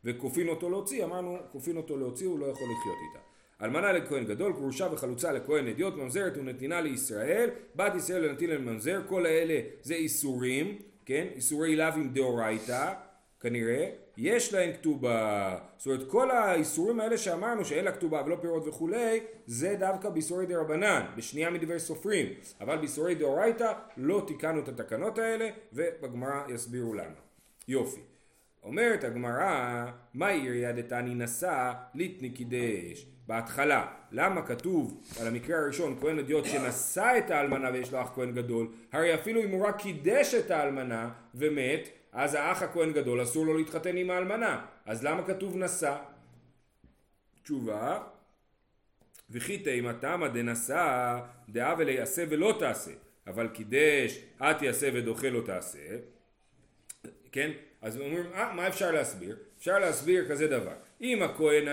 וכופין 0.06 0.48
אותו 0.48 0.70
להוציא, 0.70 1.04
אמרנו, 1.04 1.38
כופין 1.52 1.78
אותו 1.78 1.98
להוציא, 1.98 2.28
הוא 2.28 2.40
לא 2.40 2.46
יכול 2.46 2.68
לחיות 2.72 2.98
איתה. 3.10 3.26
אלמנה 3.62 3.92
לכהן 3.92 4.26
גדול, 4.26 4.54
גרושה 4.54 4.88
וחלוצה 4.92 5.32
לכהן 5.32 5.68
אדיוט, 5.68 5.94
ממזרת 5.94 6.38
ונתינה 6.38 6.82
לישראל, 6.82 7.50
בת 7.76 7.96
ישראל 7.96 8.26
לנתין 8.26 8.50
לממזר, 8.50 9.02
כל 9.08 9.26
האלה 9.26 9.60
זה 9.82 9.94
איסורים, 9.94 10.78
כן? 11.06 11.28
איסורי 11.36 11.76
לאו 11.76 11.88
עם 11.96 12.14
דאורייתא, 12.14 12.94
כנראה, 13.40 13.90
יש 14.24 14.54
להן 14.54 14.74
כתובה. 14.74 15.58
זאת 15.78 15.88
אומרת, 15.88 16.10
כל 16.10 16.32
האיסורים 16.32 17.00
האלה 17.00 17.18
שאמרנו 17.18 17.66
שאין 17.66 17.86
לה 17.86 17.92
כתובה 17.92 18.22
ולא 18.26 18.38
פירות 18.42 18.68
וכולי, 18.68 19.20
זה 19.46 19.76
דווקא 19.80 20.10
באיסורי 20.10 20.46
דה 20.46 20.58
רבנן, 20.58 21.06
בשנייה 21.18 21.50
מדברי 21.50 21.80
סופרים. 21.80 22.28
אבל 22.62 22.78
באיסורי 22.78 23.16
דאורייתא 23.16 23.74
לא 23.98 24.24
תיקנו 24.28 24.60
את 24.60 24.68
התקנות 24.68 25.18
האלה, 25.18 25.50
ובגמרא 25.74 26.42
יסבירו 26.50 26.94
למה. 26.94 27.20
יופי. 27.68 28.02
אומרת 28.64 29.04
הגמרא, 29.04 29.86
מה 30.14 30.28
עירייה 30.28 30.72
דתני 30.72 31.16
נשא 31.16 31.74
ליטני 31.96 32.30
קידש? 32.30 33.06
בהתחלה, 33.28 33.86
למה 34.12 34.42
כתוב 34.42 35.02
על 35.20 35.28
המקרה 35.28 35.60
הראשון 35.60 35.98
כהן 36.02 36.20
אדיוט 36.20 36.46
שנשא 36.46 37.14
את 37.18 37.32
האלמנה 37.32 37.70
ויש 37.74 37.94
לו 37.94 38.02
אח 38.02 38.12
כהן 38.16 38.32
גדול? 38.32 38.68
הרי 38.92 39.16
אפילו 39.16 39.44
אם 39.44 39.50
הוא 39.50 39.66
רק 39.68 39.82
קידש 39.82 40.34
את 40.34 40.52
האלמנה 40.52 41.10
ומת, 41.36 41.90
אז 42.12 42.34
האח 42.34 42.62
הכהן 42.62 42.94
גדול 42.94 43.24
אסור 43.24 43.46
לו 43.46 43.58
להתחתן 43.58 43.98
עם 43.98 44.10
האלמנה. 44.10 44.66
אז 44.86 45.04
למה 45.04 45.24
כתוב 45.24 45.58
נשא? 45.58 45.98
תשובה, 47.44 48.00
וכי 49.30 49.58
תימא 49.58 49.92
תמא 50.00 50.28
דנשא 50.28 51.20
דאה 51.50 51.76
וליעשה 51.78 52.24
ולא 52.30 52.56
תעשה, 52.60 52.92
אבל 53.28 53.48
קידש 53.48 54.20
את 54.42 54.62
יעשה 54.62 54.90
ודוחה 54.94 55.30
לא 55.30 55.42
תעשה, 55.46 55.80
כן? 57.32 57.52
אז 57.82 57.98
אומרים, 57.98 58.34
אה, 58.34 58.54
מה 58.54 58.68
אפשר 58.68 58.92
להסביר? 58.92 59.38
אפשר 59.58 59.80
להסביר 59.80 60.30
כזה 60.30 60.48
דבר, 60.48 60.74
אם 61.02 61.24
הכהן 61.24 61.68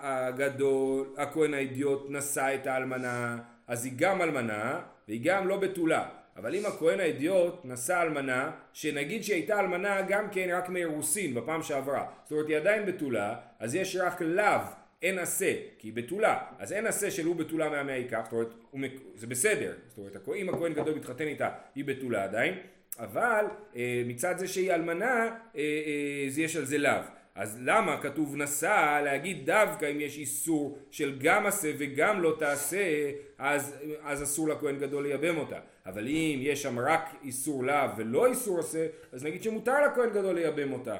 הגדול, 0.00 1.14
הכהן 1.16 1.54
האידיוט 1.54 2.06
נשא 2.08 2.54
את 2.54 2.66
האלמנה, 2.66 3.38
אז 3.66 3.84
היא 3.84 3.92
גם 3.96 4.22
אלמנה 4.22 4.80
והיא 5.08 5.20
גם 5.24 5.48
לא 5.48 5.56
בתולה. 5.56 6.08
אבל 6.36 6.54
אם 6.54 6.66
הכהן 6.66 7.00
האידיוט 7.00 7.60
נשא 7.64 8.02
אלמנה, 8.02 8.50
שנגיד 8.72 9.24
שהיא 9.24 9.34
הייתה 9.34 9.60
אלמנה 9.60 10.02
גם 10.02 10.30
כן 10.32 10.48
רק 10.52 10.68
מאירוסין 10.68 11.34
בפעם 11.34 11.62
שעברה, 11.62 12.06
זאת 12.22 12.32
אומרת 12.32 12.48
היא 12.48 12.56
עדיין 12.56 12.86
בתולה, 12.86 13.36
אז 13.58 13.74
יש 13.74 13.96
רק 13.96 14.22
לאו, 14.22 14.60
אין 15.02 15.18
עשה, 15.18 15.54
כי 15.78 15.88
היא 15.88 15.94
בתולה, 15.94 16.38
אז 16.58 16.72
אין 16.72 16.86
עשה 16.86 17.10
של 17.10 17.26
הוא 17.26 17.36
בתולה 17.36 17.68
מהמאה 17.68 17.96
ייקח, 17.96 18.26
זאת 18.30 18.54
אומרת 18.72 18.92
זה 19.14 19.26
בסדר, 19.26 19.72
זאת 19.88 19.98
אומרת 19.98 20.28
אם 20.36 20.48
הכהן 20.48 20.72
גדול 20.72 20.94
מתחתן 20.94 21.26
איתה 21.26 21.50
היא 21.74 21.84
בתולה 21.84 22.24
עדיין, 22.24 22.54
אבל 22.98 23.44
אה, 23.76 24.02
מצד 24.06 24.38
זה 24.38 24.48
שהיא 24.48 24.72
אלמנה, 24.72 25.06
אה, 25.06 25.30
אה, 25.56 26.26
אז 26.26 26.38
יש 26.38 26.56
על 26.56 26.64
זה 26.64 26.78
לאו. 26.78 27.00
אז 27.34 27.58
למה 27.64 28.02
כתוב 28.02 28.36
נשא 28.36 29.00
להגיד 29.04 29.46
דווקא 29.46 29.90
אם 29.90 30.00
יש 30.00 30.18
איסור 30.18 30.78
של 30.90 31.18
גם 31.18 31.46
עשה 31.46 31.70
וגם 31.78 32.22
לא 32.22 32.36
תעשה 32.38 33.10
אז, 33.38 33.74
אז 34.02 34.22
אסור 34.22 34.48
לכהן 34.48 34.78
גדול 34.78 35.02
לייבם 35.02 35.36
אותה 35.36 35.58
אבל 35.86 36.08
אם 36.08 36.38
יש 36.42 36.62
שם 36.62 36.78
רק 36.78 37.14
איסור 37.22 37.64
לאו 37.64 37.96
ולא 37.96 38.26
איסור 38.26 38.60
עשה, 38.60 38.86
אז 39.12 39.24
נגיד 39.24 39.42
שמותר 39.42 39.86
לכהן 39.86 40.10
גדול 40.10 40.34
לייבם 40.34 40.72
אותה, 40.72 40.96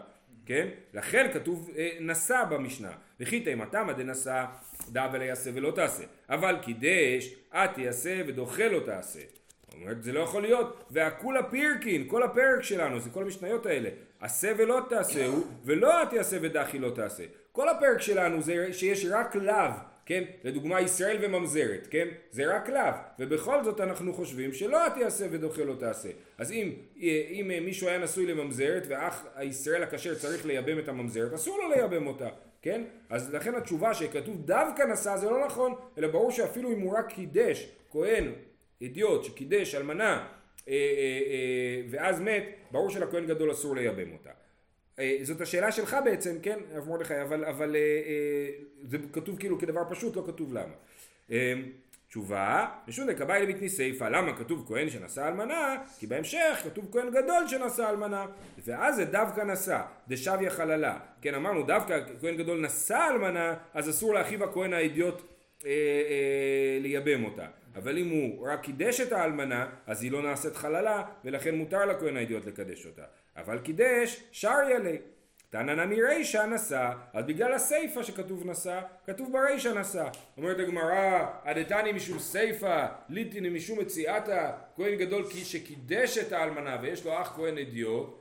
כן? 0.47 0.69
לכן 0.95 1.31
כתוב 1.33 1.71
אה, 1.77 1.91
נשא 2.01 2.45
במשנה, 2.51 2.93
וכי 3.21 3.41
תימתם 3.41 3.89
דנשא 3.97 4.45
דע 4.89 5.09
ולא 5.13 5.23
יעשה 5.23 5.51
ולא 5.55 5.71
תעשה, 5.71 6.05
אבל 6.29 6.57
קידש 6.63 7.35
את 7.51 7.79
יעשה 7.79 8.23
ודוחה 8.27 8.69
לא 8.69 8.81
תעשה. 8.81 9.21
אומרת 9.75 10.03
זה 10.03 10.13
לא 10.13 10.21
יכול 10.21 10.43
להיות, 10.43 10.85
והכולה 10.91 11.43
פירקין, 11.43 12.09
כל 12.09 12.23
הפרק 12.23 12.63
שלנו, 12.63 13.01
זה 13.01 13.11
כל 13.11 13.23
המשניות 13.23 13.67
האלה, 13.67 13.91
עשה 14.21 14.53
ולא 14.59 14.81
תעשהו, 14.89 15.45
ולא 15.65 16.03
את 16.03 16.13
יעשה 16.13 16.37
ודחי 16.43 16.79
לא 16.79 16.91
תעשה. 16.91 17.25
כל 17.53 17.69
הפרק 17.69 18.01
שלנו 18.01 18.43
זה 18.43 18.73
שיש 18.73 19.07
רק 19.11 19.37
לאו, 19.37 19.71
כן? 20.07 20.25
לדוגמה 20.45 20.81
ישראל 20.81 21.19
וממזרת, 21.23 21.89
כן? 21.91 22.09
זה 22.31 22.57
רק 22.57 22.69
לאו, 22.69 22.93
ובכל 23.19 23.65
זאת 23.65 23.81
אנחנו 23.81 24.15
חושבים 24.15 24.53
שלא 24.53 24.87
את 24.87 24.97
יעשה 24.97 25.27
ודוחה 25.31 25.65
לא 25.65 25.75
תעשה. 25.75 26.09
אז 26.39 26.53
אם, 26.53 26.73
אם 27.01 27.51
מישהו 27.65 27.89
היה 27.89 27.99
נשוי 27.99 28.27
לממזרת 28.27 28.83
ואח 28.89 29.27
הישראל 29.35 29.83
הכשר 29.83 30.15
צריך 30.15 30.47
לייבם 30.47 30.79
את 30.79 30.89
הממזרת, 30.89 31.33
אסור 31.33 31.59
לו 31.59 31.71
לייבם 31.71 32.07
אותה, 32.07 32.29
כן? 32.63 32.83
אז 33.11 33.35
לכן 33.35 33.55
התשובה 33.55 33.95
שכתוב 33.95 34.47
דווקא 34.47 34.83
נשא 34.83 35.17
זה 35.17 35.31
לא 35.31 35.47
נכון, 35.47 35.75
אלא 35.99 36.09
ברור 36.09 36.31
שאפילו 36.31 36.73
אם 36.73 36.81
הוא 36.81 36.99
רק 36.99 37.13
קידש, 37.13 37.69
כהן, 37.91 38.33
אידיוט 38.81 39.25
שקידש 39.25 39.75
אלמנה 39.75 40.27
אה, 40.69 40.73
אה, 40.73 41.21
אה, 41.31 41.83
ואז 41.91 42.21
מת, 42.21 42.45
ברור 42.71 42.91
שלכהן 42.91 43.27
גדול 43.27 43.53
אסור 43.53 43.75
לייבם 43.77 44.13
אותה. 44.13 44.31
אה, 44.99 45.19
זאת 45.23 45.41
השאלה 45.41 45.73
שלך 45.73 45.97
בעצם, 46.05 46.37
כן, 46.43 46.59
הרב 46.73 46.89
מרדכי, 46.89 47.23
אבל, 47.23 47.45
אבל 47.45 47.77
אה, 47.77 47.81
אה, 47.81 48.49
זה 48.83 48.99
כתוב 49.13 49.39
כאילו 49.39 49.59
כדבר 49.59 49.83
פשוט, 49.91 50.17
לא 50.17 50.23
כתוב 50.27 50.55
למה. 50.55 50.75
תשובה, 52.09 52.67
משום 52.89 53.11
דקבאי 53.11 53.43
לביתני 53.43 53.69
סיפא, 53.69 54.05
למה 54.05 54.37
כתוב 54.37 54.65
כהן 54.69 54.91
שנשא 54.91 55.29
אלמנה? 55.29 55.77
כי 55.99 56.07
בהמשך 56.07 56.61
כתוב 56.65 56.89
כהן 56.93 57.11
גדול 57.11 57.49
שנשא 57.49 57.91
אלמנה, 57.91 58.27
ואז 58.65 58.97
זה 58.97 59.05
דווקא 59.05 59.41
נשא, 59.41 59.81
דשביה 60.09 60.51
חללה. 60.51 60.99
כן, 61.23 61.35
אמרנו 61.35 61.63
דווקא 61.63 62.01
כהן 62.21 62.37
גדול 62.37 62.61
נשא 62.61 63.09
אלמנה, 63.11 63.55
אז 63.75 63.91
אסור 63.91 64.15
לאחיו 64.15 64.45
הכהן 64.45 64.73
האידיוט 64.73 65.23
אה, 65.65 65.71
אה, 65.71 66.79
לייבם 66.81 67.25
אותה. 67.25 67.47
אבל 67.77 67.99
אם 67.99 68.09
הוא 68.09 68.49
רק 68.49 68.61
קידש 68.61 69.01
את 69.01 69.13
האלמנה, 69.13 69.67
אז 69.87 70.03
היא 70.03 70.13
לא 70.13 70.23
נעשית 70.23 70.57
חללה, 70.57 71.05
ולכן 71.25 71.55
מותר 71.55 71.85
לכהן 71.85 72.17
האידיוט 72.17 72.47
לקדש 72.47 72.87
אותה. 72.87 73.05
אבל 73.37 73.59
קידש, 73.59 74.23
שריה 74.33 74.79
לי. 74.79 74.99
תנא 75.51 75.73
נמי 75.85 76.03
רישא 76.03 76.47
נשא, 76.47 76.91
אז 77.13 77.25
בגלל 77.25 77.53
הסיפא 77.53 78.03
שכתוב 78.03 78.51
נשא, 78.51 78.81
כתוב 79.07 79.33
ברישא 79.33 79.69
נשא. 79.69 80.05
אומרת 80.37 80.59
הגמרא, 80.59 81.27
עדתני 81.45 81.93
משום 81.93 82.19
סיפא, 82.19 82.87
ליטין 83.09 83.53
משום 83.53 83.81
מציאתא, 83.81 84.51
כהן 84.77 84.95
גדול 84.95 85.25
שקידש 85.31 86.19
את 86.19 86.33
האלמנה 86.33 86.79
ויש 86.83 87.05
לו 87.05 87.21
אח 87.21 87.33
כהן 87.37 87.59
אדיוט, 87.59 88.21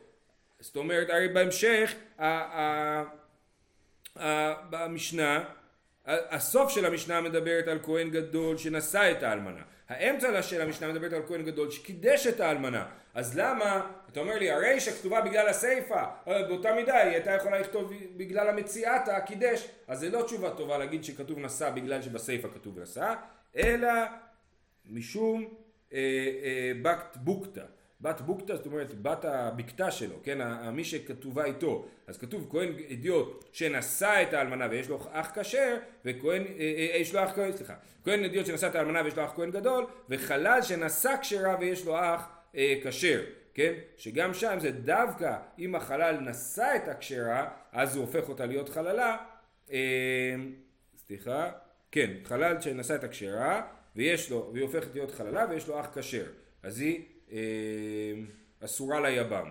זאת 0.60 0.75
אומרת, 0.75 1.10
הרי 1.10 1.27
בהמשך, 1.27 1.95
במשנה, 4.69 5.43
הסוף 6.05 6.72
של 6.72 6.86
המשנה 6.86 7.22
מדברת 7.22 7.67
על 7.67 7.79
כהן 7.83 8.10
גדול 8.10 8.57
שנשא 8.57 9.12
את 9.12 9.24
האלמנה. 9.24 9.62
האמצע 9.89 10.41
של 10.41 10.62
המשנה 10.62 10.88
מדברת 10.88 11.13
על 11.13 11.22
כהן 11.27 11.43
גדול 11.43 11.72
שקידש 11.72 12.27
את 12.27 12.39
האלמנה. 12.39 12.86
אז 13.13 13.38
למה, 13.38 13.88
אתה 14.12 14.19
אומר 14.19 14.38
לי, 14.38 14.51
הרישא 14.51 14.91
כתובה 14.91 15.22
בגלל 15.22 15.48
הסיפא, 15.48 16.05
באותה 16.25 16.75
מידה 16.75 16.98
היא 16.98 17.12
הייתה 17.12 17.31
יכולה 17.31 17.60
לכתוב 17.60 17.93
בגלל 18.17 18.50
המציאתה, 18.50 19.19
קידש. 19.22 19.67
אז 19.88 20.00
זה 20.00 20.10
לא 20.10 20.24
תשובה 20.24 20.50
טובה 20.50 20.77
להגיד 20.77 21.03
שכתוב 21.03 21.39
נשא 21.39 21.69
בגלל 21.69 22.01
שבסיפא 22.01 22.48
כתוב 22.53 22.79
נשא, 22.79 23.13
אלא 23.57 23.89
משום 24.86 25.53
אה, 25.93 26.00
אה, 26.43 26.72
בקט 26.81 27.17
בוקתא. 27.17 27.63
בת 28.03 28.22
בוקתא, 28.22 28.55
זאת 28.55 28.65
אומרת 28.65 29.01
בת 29.01 29.25
הבקתה 29.25 29.91
שלו, 29.91 30.15
כן, 30.24 30.38
מי 30.74 30.83
שכתובה 30.83 31.45
איתו, 31.45 31.86
אז 32.07 32.17
כתוב 32.17 32.48
כהן 32.50 32.74
אדיוט 32.91 33.45
שנשא 33.51 34.24
את 34.24 34.33
האלמנה 34.33 34.67
ויש 34.72 34.89
לו 34.89 35.00
אח 35.12 35.31
כשר, 35.39 35.77
וכהן, 36.05 36.41
אה, 36.41 36.89
אה, 36.93 36.98
יש 36.98 37.13
לו 37.13 37.24
אח 37.24 37.36
כהן, 37.36 37.51
סליחה, 37.51 37.74
כהן 38.03 38.24
אדיוט 38.24 38.45
שנשא 38.45 38.67
את 38.67 38.75
האלמנה 38.75 39.01
ויש 39.04 39.17
לו 39.17 39.25
אח 39.25 39.32
כהן 39.36 39.51
גדול, 39.51 39.86
וחלל 40.10 40.62
שנשא 40.62 41.15
כשרה 41.21 41.56
ויש 41.60 41.86
לו 41.86 41.99
אח 41.99 42.30
אה, 42.56 42.75
כשר, 42.84 43.21
כן, 43.54 43.73
שגם 43.97 44.34
שם 44.34 44.58
זה 44.60 44.71
דווקא 44.71 45.38
אם 45.60 45.75
החלל 45.75 46.19
נשא 46.19 46.73
את 46.75 46.88
הכשרה, 46.88 47.49
אז 47.71 47.95
הוא 47.95 48.06
הופך 48.06 48.30
אותה 48.30 48.45
להיות 48.45 48.69
חללה, 48.69 49.17
אה, 49.71 50.36
סליחה, 50.97 51.51
כן, 51.91 52.12
חלל 52.23 52.62
שנשא 52.62 52.95
את 52.95 53.04
הכשרה, 53.04 53.62
ויש 53.95 54.32
לו, 54.32 54.49
והיא 54.54 54.63
הופכת 54.63 54.93
להיות 54.93 55.12
חללה 55.12 55.45
ויש 55.49 55.67
לו 55.67 55.80
אח 55.80 55.88
כשר, 55.93 56.25
אז 56.63 56.80
היא 56.80 56.99
אה, 56.99 57.12
אסורה 58.60 59.02
ליבם. 59.02 59.50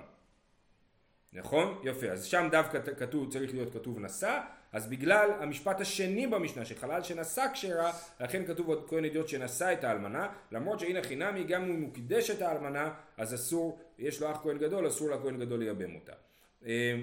נכון? 1.33 1.81
יפה. 1.85 2.07
אז 2.07 2.25
שם 2.25 2.49
דווקא 2.51 2.79
כתוב, 2.99 3.33
צריך 3.33 3.55
להיות 3.55 3.73
כתוב 3.73 3.99
נשא, 3.99 4.40
אז 4.73 4.87
בגלל 4.87 5.31
המשפט 5.40 5.81
השני 5.81 6.27
במשנה 6.27 6.64
שחלל 6.64 7.03
שנשא 7.03 7.47
כשרה, 7.53 7.92
לכן 8.21 8.47
כתוב 8.47 8.68
עוד 8.68 8.85
כהן 8.88 9.05
אדיוט 9.05 9.29
שנשא 9.29 9.73
את 9.73 9.85
האלמנה, 9.85 10.29
למרות 10.53 10.81
שהנה 10.81 11.03
חינמי 11.03 11.45
גם 11.45 11.62
אם 11.62 11.83
הוא 11.83 11.95
קידש 11.95 12.31
את 12.31 12.42
האלמנה, 12.42 12.95
אז 13.16 13.35
אסור, 13.35 13.79
יש 13.99 14.21
לו 14.21 14.31
אח 14.31 14.40
כהן 14.42 14.59
גדול, 14.59 14.88
אסור 14.88 15.11
לכהן 15.11 15.38
גדול 15.38 15.59
לייבם 15.59 15.95
אותה. 15.95 16.12
אה, 16.66 17.01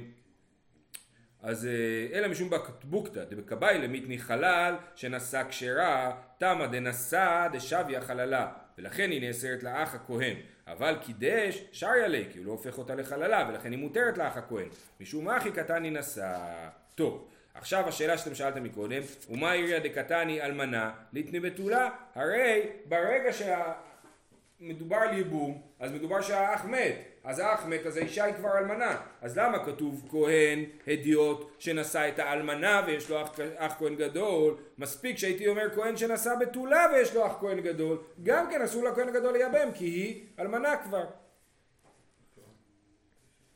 אז 1.42 1.66
אה, 1.66 2.18
אלא 2.18 2.28
משום 2.28 2.50
בקטבוקתא 2.50 3.24
דבקבאי 3.24 3.78
למיתני 3.78 4.20
חלל 4.20 4.76
שנשא 4.96 5.44
כשרה, 5.50 6.22
תמא 6.38 6.66
דנשא 6.66 7.48
דשביה 7.54 8.02
חללה, 8.02 8.52
ולכן 8.80 9.12
היא 9.12 9.22
נאסרת 9.22 9.64
לאח 9.64 9.96
הכהן. 9.96 10.36
אבל 10.68 10.98
קידש 11.06 11.64
שריה 11.72 12.08
לי, 12.08 12.26
כי 12.32 12.38
הוא 12.38 12.46
לא 12.46 12.52
הופך 12.52 12.78
אותה 12.78 12.96
לחללה, 12.96 13.50
ולכן 13.50 13.72
היא 13.72 13.80
מותרת 13.80 14.18
לאח 14.18 14.38
הכהן. 14.38 14.68
משום 15.00 15.26
מה 15.26 15.36
הכי 15.36 15.52
קטני 15.52 15.90
נשא. 15.90 16.38
טוב, 16.96 17.28
עכשיו 17.54 17.88
השאלה 17.88 18.18
שאתם 18.18 18.36
שאלתם 18.36 18.64
מקודם, 18.64 19.02
ומה 19.30 19.52
עיריה 19.52 19.80
דקטני 19.80 20.42
אלמנה 20.42 20.92
ליתני 21.14 21.40
בתולה? 21.40 21.90
הרי 22.16 22.62
ברגע 22.86 23.30
שמדובר 24.60 24.98
על 24.98 25.18
ייבום, 25.18 25.62
אז 25.80 25.92
מדובר 25.92 26.22
שהאח 26.22 26.66
מת. 26.66 27.09
אז 27.24 27.40
האח 27.40 27.66
מת, 27.66 27.86
אז 27.86 27.98
האישה 27.98 28.24
היא 28.24 28.34
כבר 28.34 28.58
אלמנה. 28.58 28.98
אז 29.22 29.38
למה 29.38 29.66
כתוב 29.66 30.08
כהן 30.10 30.64
הדיוט 30.88 31.52
שנשא 31.60 32.10
את 32.10 32.20
האלמנה 32.20 32.82
ויש 32.88 33.10
לו 33.10 33.22
אח, 33.22 33.30
אח 33.56 33.76
כהן 33.80 33.96
גדול? 33.96 34.58
מספיק 34.78 35.18
שהייתי 35.18 35.48
אומר 35.48 35.76
כהן 35.76 35.98
שנשא 35.98 36.36
בתולה 36.40 36.86
ויש 36.94 37.16
לו 37.16 37.28
אח 37.28 37.32
כהן 37.40 37.62
גדול. 37.62 37.98
גם 38.24 38.50
כן 38.50 38.62
אסור 38.62 38.84
לכהן 38.84 39.08
הגדול 39.08 39.34
לייבם 39.34 39.72
כי 39.74 39.86
היא 39.86 40.24
אלמנה 40.40 40.78
כבר. 40.78 41.06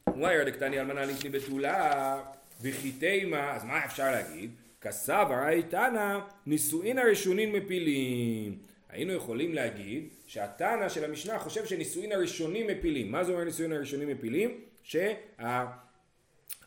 וואי 0.08 0.38
רדקתני 0.38 0.80
אלמנה 0.80 1.06
לפני 1.06 1.30
בתולה 1.30 2.22
וכי 2.62 2.92
תימה, 2.92 3.56
אז 3.56 3.64
מה 3.64 3.86
אפשר 3.86 4.12
להגיד? 4.12 4.52
כסב 4.82 5.28
הרי 5.30 5.64
תנא 5.64 6.20
נישואין 6.46 7.00
הראשונים 7.00 7.54
מפילים. 7.54 8.73
היינו 8.94 9.14
יכולים 9.14 9.54
להגיד 9.54 10.08
שהתנא 10.28 10.90
של 10.90 11.06
המשנה 11.06 11.40
חושב 11.40 11.66
שנישואין 11.66 12.12
הראשונים 12.12 12.68
מפילים. 12.68 13.12
מה 13.12 13.24
זה 13.24 13.32
אומר 13.32 13.44
נישואין 13.44 13.72
הראשונים 13.72 14.08
מפילים? 14.08 14.62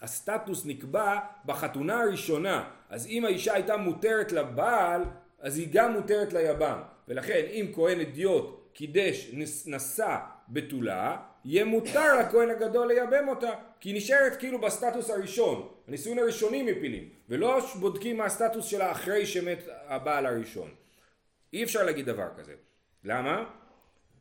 שהסטטוס 0.00 0.62
שה... 0.62 0.68
נקבע 0.68 1.18
בחתונה 1.44 2.00
הראשונה. 2.00 2.68
אז 2.88 3.06
אם 3.06 3.24
האישה 3.24 3.54
הייתה 3.54 3.76
מותרת 3.76 4.32
לבעל, 4.32 5.02
אז 5.40 5.58
היא 5.58 5.68
גם 5.72 5.92
מותרת 5.92 6.32
ליבם. 6.32 6.78
ולכן 7.08 7.44
אם 7.50 7.66
כהן 7.74 8.00
אדיוט 8.00 8.70
קידש 8.72 9.30
נשא 9.66 10.16
בתולה, 10.48 11.16
יהיה 11.44 11.64
מותר 11.64 12.20
לכהן 12.20 12.50
הגדול 12.50 12.88
לייבם 12.88 13.28
אותה, 13.28 13.50
כי 13.80 13.88
היא 13.88 13.96
נשארת 13.96 14.36
כאילו 14.36 14.60
בסטטוס 14.60 15.10
הראשון, 15.10 15.68
הנישואין 15.88 16.18
הראשונים 16.18 16.66
מפילים, 16.66 17.08
ולא 17.28 17.60
בודקים 17.80 18.16
מה 18.16 18.24
הסטטוס 18.24 18.66
שלה 18.66 18.92
אחרי 18.92 19.26
שמת 19.26 19.58
הבעל 19.86 20.26
הראשון. 20.26 20.85
אי 21.56 21.64
אפשר 21.64 21.82
להגיד 21.82 22.06
דבר 22.06 22.28
כזה. 22.38 22.52
למה? 23.04 23.44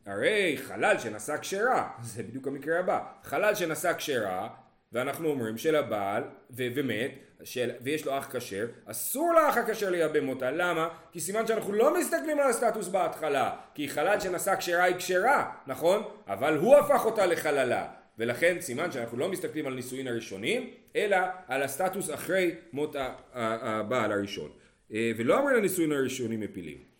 הרי 0.06 0.56
חלל 0.62 0.98
שנשא 0.98 1.36
כשרה, 1.36 1.90
זה 2.02 2.22
בדיוק 2.22 2.46
המקרה 2.46 2.78
הבא, 2.78 3.00
חלל 3.22 3.54
שנשא 3.54 3.92
כשרה, 3.92 4.48
ואנחנו 4.92 5.28
אומרים 5.28 5.58
שלבעל, 5.58 6.22
ו- 6.50 6.66
ומת, 6.74 7.10
של, 7.44 7.70
ויש 7.80 8.06
לו 8.06 8.18
אח 8.18 8.36
כשר, 8.36 8.66
אסור 8.84 9.32
לאח 9.34 9.56
הכשר 9.56 9.90
לייבם 9.90 10.28
אותה, 10.28 10.50
למה? 10.50 10.88
כי 11.12 11.20
סימן 11.20 11.46
שאנחנו 11.46 11.72
לא 11.72 11.98
מסתכלים 11.98 12.40
על 12.40 12.50
הסטטוס 12.50 12.88
בהתחלה, 12.88 13.56
כי 13.74 13.88
חלל 13.88 14.20
שנשא 14.20 14.56
כשרה 14.56 14.84
היא 14.84 14.96
כשרה, 14.96 15.52
נכון? 15.66 16.02
אבל 16.28 16.56
הוא 16.56 16.76
הפך 16.76 17.04
אותה 17.04 17.26
לחללה, 17.26 17.88
ולכן 18.18 18.56
סימן 18.60 18.92
שאנחנו 18.92 19.18
לא 19.18 19.28
מסתכלים 19.28 19.66
על 19.66 19.74
נישואין 19.74 20.08
הראשונים, 20.08 20.70
אלא 20.96 21.16
על 21.48 21.62
הסטטוס 21.62 22.10
אחרי 22.14 22.54
מות 22.72 22.96
הבעל 23.32 24.12
הראשון. 24.12 24.50
אה, 24.92 25.12
ולא 25.16 25.38
אומרים 25.38 25.56
הנישואין 25.56 25.92
הראשונים 25.92 26.40
מפילים. 26.40 26.95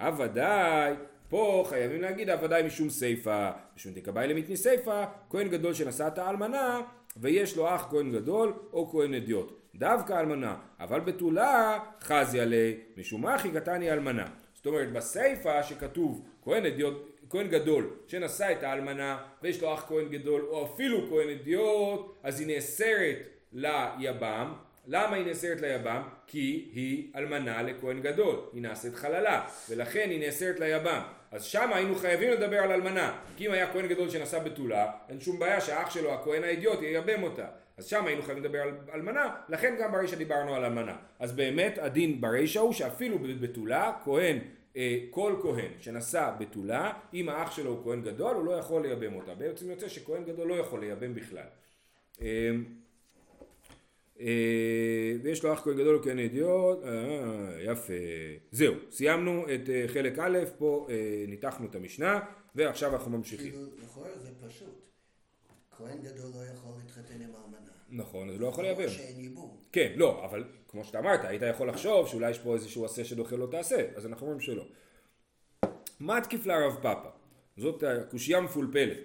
הוודאי, 0.00 0.94
פה 1.28 1.64
חייבים 1.68 2.02
להגיד 2.02 2.30
הוודאי 2.30 2.62
משום 2.62 2.90
סיפא, 2.90 3.50
משום 3.76 3.92
תקבעי 3.92 4.28
למתני 4.28 4.56
סיפא, 4.56 5.04
כהן 5.30 5.48
גדול 5.48 5.74
שנשא 5.74 6.06
את 6.06 6.18
האלמנה, 6.18 6.80
ויש 7.16 7.56
לו 7.56 7.74
אח 7.74 7.86
כהן 7.90 8.12
גדול 8.12 8.52
או 8.72 8.90
כהן 8.90 9.14
אדיוט. 9.14 9.60
דווקא 9.74 10.20
אלמנה, 10.20 10.56
אבל 10.80 11.00
בתולה 11.00 11.78
חזי 12.00 12.40
עלי, 12.40 12.76
משום 12.96 13.26
אחי 13.26 13.50
קטני 13.50 13.92
אלמנה. 13.92 14.26
זאת 14.54 14.66
אומרת 14.66 14.92
בסיפא 14.92 15.62
שכתוב 15.62 16.24
כהן 16.42 16.66
אדיוט, 16.66 17.10
כהן 17.30 17.48
גדול 17.48 17.90
שנשא 18.06 18.52
את 18.52 18.62
האלמנה 18.62 19.18
ויש 19.42 19.62
לו 19.62 19.74
אח 19.74 19.84
כהן 19.88 20.08
גדול 20.08 20.40
או 20.50 20.64
אפילו 20.64 21.08
כהן 21.08 21.28
אדיוט 21.28 22.18
אז 22.22 22.40
היא 22.40 22.46
נאסרת 22.46 23.16
ליבם 23.52 24.52
למה 24.86 25.16
היא 25.16 25.26
נאסרת 25.26 25.60
ליבם? 25.60 26.02
כי 26.26 26.70
היא 26.72 27.12
אלמנה 27.16 27.62
לכהן 27.62 28.00
גדול, 28.00 28.36
היא 28.52 28.62
נעשית 28.62 28.94
חללה, 28.94 29.48
ולכן 29.68 30.10
היא 30.10 30.20
נאסרת 30.20 30.60
ליבם. 30.60 31.02
אז 31.30 31.44
שם 31.44 31.72
היינו 31.72 31.94
חייבים 31.94 32.30
לדבר 32.30 32.58
על 32.58 32.72
אלמנה, 32.72 33.18
כי 33.36 33.46
אם 33.46 33.52
היה 33.52 33.72
כהן 33.72 33.86
גדול 33.86 34.10
שנשא 34.10 34.38
בתולה, 34.38 34.92
אין 35.08 35.20
שום 35.20 35.38
בעיה 35.38 35.60
שהאח 35.60 35.90
שלו, 35.90 36.14
הכהן 36.14 36.44
האידיוט, 36.44 36.82
ייבם 36.82 37.22
אותה. 37.22 37.46
אז 37.76 37.86
שם 37.86 38.06
היינו 38.06 38.22
חייבים 38.22 38.44
לדבר 38.44 38.62
על 38.62 38.74
אלמנה, 38.94 39.34
לכן 39.48 39.74
גם 39.80 39.92
ברישה 39.92 40.16
דיברנו 40.16 40.54
על 40.54 40.64
אלמנה. 40.64 40.96
אז 41.18 41.32
באמת 41.32 41.78
הדין 41.78 42.20
ברישה 42.20 42.60
הוא 42.60 42.72
שאפילו 42.72 43.18
בתולה, 43.40 43.92
כהן, 44.04 44.38
אה, 44.76 44.98
כל 45.10 45.34
כהן 45.42 45.70
שנשא 45.78 46.30
בתולה, 46.38 46.92
אם 47.14 47.28
האח 47.28 47.56
שלו 47.56 47.70
הוא 47.70 47.84
כהן 47.84 48.02
גדול, 48.02 48.36
הוא 48.36 48.44
לא 48.44 48.52
יכול 48.52 48.82
לייבם 48.82 49.14
אותה. 49.14 49.34
בעצם 49.34 49.70
יוצא 49.70 49.88
שכהן 49.88 50.24
גדול 50.24 50.48
לא 50.48 50.54
יכול 50.54 50.80
לייבם 50.80 51.14
בכלל. 51.14 51.46
אה, 52.22 52.50
ויש 55.22 55.44
לו 55.44 55.52
אח 55.52 55.60
כהן 55.64 55.76
גדול 55.76 55.96
וכהן 55.96 56.18
אדיוט, 56.18 56.84
אה, 56.84 57.62
יפה. 57.62 57.92
זהו, 58.50 58.74
סיימנו 58.90 59.44
את 59.54 59.70
אה, 59.70 59.84
חלק 59.88 60.18
א', 60.18 60.38
פה 60.58 60.86
ניתחנו 61.28 61.66
את 61.66 61.74
המשנה, 61.74 62.20
ועכשיו 62.54 62.92
אנחנו 62.92 63.10
ממשיכים. 63.10 63.54
לכאורה 63.82 64.08
זה 64.18 64.28
פשוט. 64.48 64.86
כהן 65.76 65.98
גדול 66.02 66.30
לא 66.34 66.44
יכול 66.54 66.72
להתחתן 66.78 67.14
עם 67.14 67.30
האלמנה. 67.34 67.70
נכון, 67.90 68.30
אז 68.30 68.40
לא 68.40 68.46
יכול 68.46 68.64
לייבם. 68.64 68.88
שאין 68.88 69.20
ייבום. 69.20 69.56
כן, 69.72 69.92
לא, 69.96 70.24
אבל 70.24 70.44
כמו 70.68 70.84
שאתה 70.84 70.98
אמרת, 70.98 71.24
היית 71.24 71.42
יכול 71.50 71.68
לחשוב 71.68 72.08
שאולי 72.08 72.30
יש 72.30 72.38
פה 72.38 72.54
איזשהו 72.54 72.84
עשה 72.84 73.04
שדוחה 73.04 73.36
לא 73.36 73.46
תעשה, 73.50 73.86
אז 73.96 74.06
אנחנו 74.06 74.26
אומרים 74.26 74.40
שלא. 74.40 74.64
מה 76.00 76.20
תקיף 76.20 76.46
לרב 76.46 76.76
פאפה? 76.82 77.08
זאת 77.56 77.84
קושייה 78.10 78.40
מפולפלת. 78.40 78.98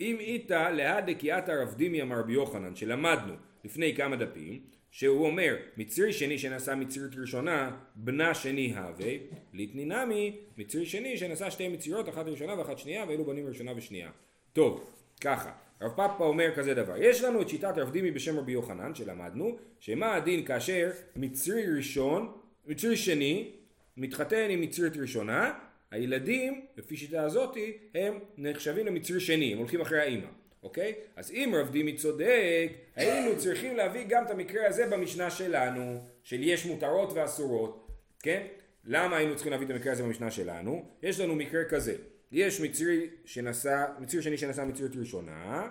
אם 0.00 0.16
איתה 0.20 0.70
להא 0.70 1.00
דקיאתא 1.00 1.50
רב 1.50 1.74
דימי 1.74 2.02
אמר 2.02 2.22
ביוחנן, 2.22 2.76
שלמדנו 2.76 3.34
לפני 3.64 3.94
כמה 3.96 4.16
דפים, 4.16 4.60
שהוא 4.90 5.26
אומר 5.26 5.56
מצרי 5.76 6.12
שני 6.12 6.38
שנשא 6.38 6.74
מצרית 6.74 7.16
ראשונה 7.16 7.76
בנה 7.94 8.34
שני 8.34 8.76
הווה 8.76 9.12
ליטני 9.52 9.84
נמי 9.84 10.36
מצרי 10.58 10.86
שני 10.86 11.16
שנשא 11.16 11.50
שתי 11.50 11.68
מצריות 11.68 12.08
אחת 12.08 12.26
ראשונה 12.26 12.58
ואחת 12.58 12.78
שנייה 12.78 13.04
ואלו 13.08 13.24
בנים 13.24 13.46
ראשונה 13.46 13.72
ושנייה. 13.76 14.10
טוב 14.52 14.90
ככה 15.20 15.52
רב 15.80 15.92
פאפה 15.96 16.24
אומר 16.24 16.54
כזה 16.56 16.74
דבר 16.74 16.96
יש 16.96 17.22
לנו 17.22 17.42
את 17.42 17.48
שיטת 17.48 17.72
רב 17.76 17.90
דימי 17.90 18.10
בשם 18.10 18.38
רבי 18.38 18.52
יוחנן 18.52 18.94
שלמדנו 18.94 19.58
שמה 19.80 20.14
הדין 20.14 20.44
כאשר 20.44 20.90
מצרי 21.16 21.76
ראשון 21.76 22.32
מצרי 22.66 22.96
שני 22.96 23.50
מתחתן 23.96 24.50
עם 24.50 24.60
מצרית 24.60 24.96
ראשונה 24.96 25.52
הילדים 25.90 26.66
לפי 26.76 26.96
שיטה 26.96 27.22
הזאתי 27.22 27.72
הם 27.94 28.18
נחשבים 28.38 28.86
למצרי 28.86 29.20
שני 29.20 29.52
הם 29.52 29.58
הולכים 29.58 29.80
אחרי 29.80 30.00
האימא 30.00 30.26
אוקיי? 30.62 30.94
אז 31.16 31.30
אם 31.30 31.54
רב 31.56 31.70
דימי 31.70 31.96
צודק, 31.96 32.68
היינו 32.96 33.38
צריכים 33.38 33.76
להביא 33.76 34.04
גם 34.08 34.24
את 34.24 34.30
המקרה 34.30 34.66
הזה 34.66 34.86
במשנה 34.86 35.30
שלנו, 35.30 36.00
של 36.24 36.42
יש 36.42 36.66
מותרות 36.66 37.12
ואסורות, 37.12 37.90
כן? 38.22 38.46
למה 38.84 39.16
היינו 39.16 39.34
צריכים 39.34 39.52
להביא 39.52 39.66
את 39.66 39.70
המקרה 39.70 39.92
הזה 39.92 40.02
במשנה 40.02 40.30
שלנו? 40.30 40.84
יש 41.02 41.20
לנו 41.20 41.34
מקרה 41.34 41.64
כזה, 41.64 41.94
יש 42.32 42.60
מצרי 42.60 43.06
שנשא, 43.24 43.84
מצרי 43.98 44.22
שני 44.22 44.38
שנשא 44.38 44.60
מצרית 44.60 44.96
ראשונה, 44.96 45.68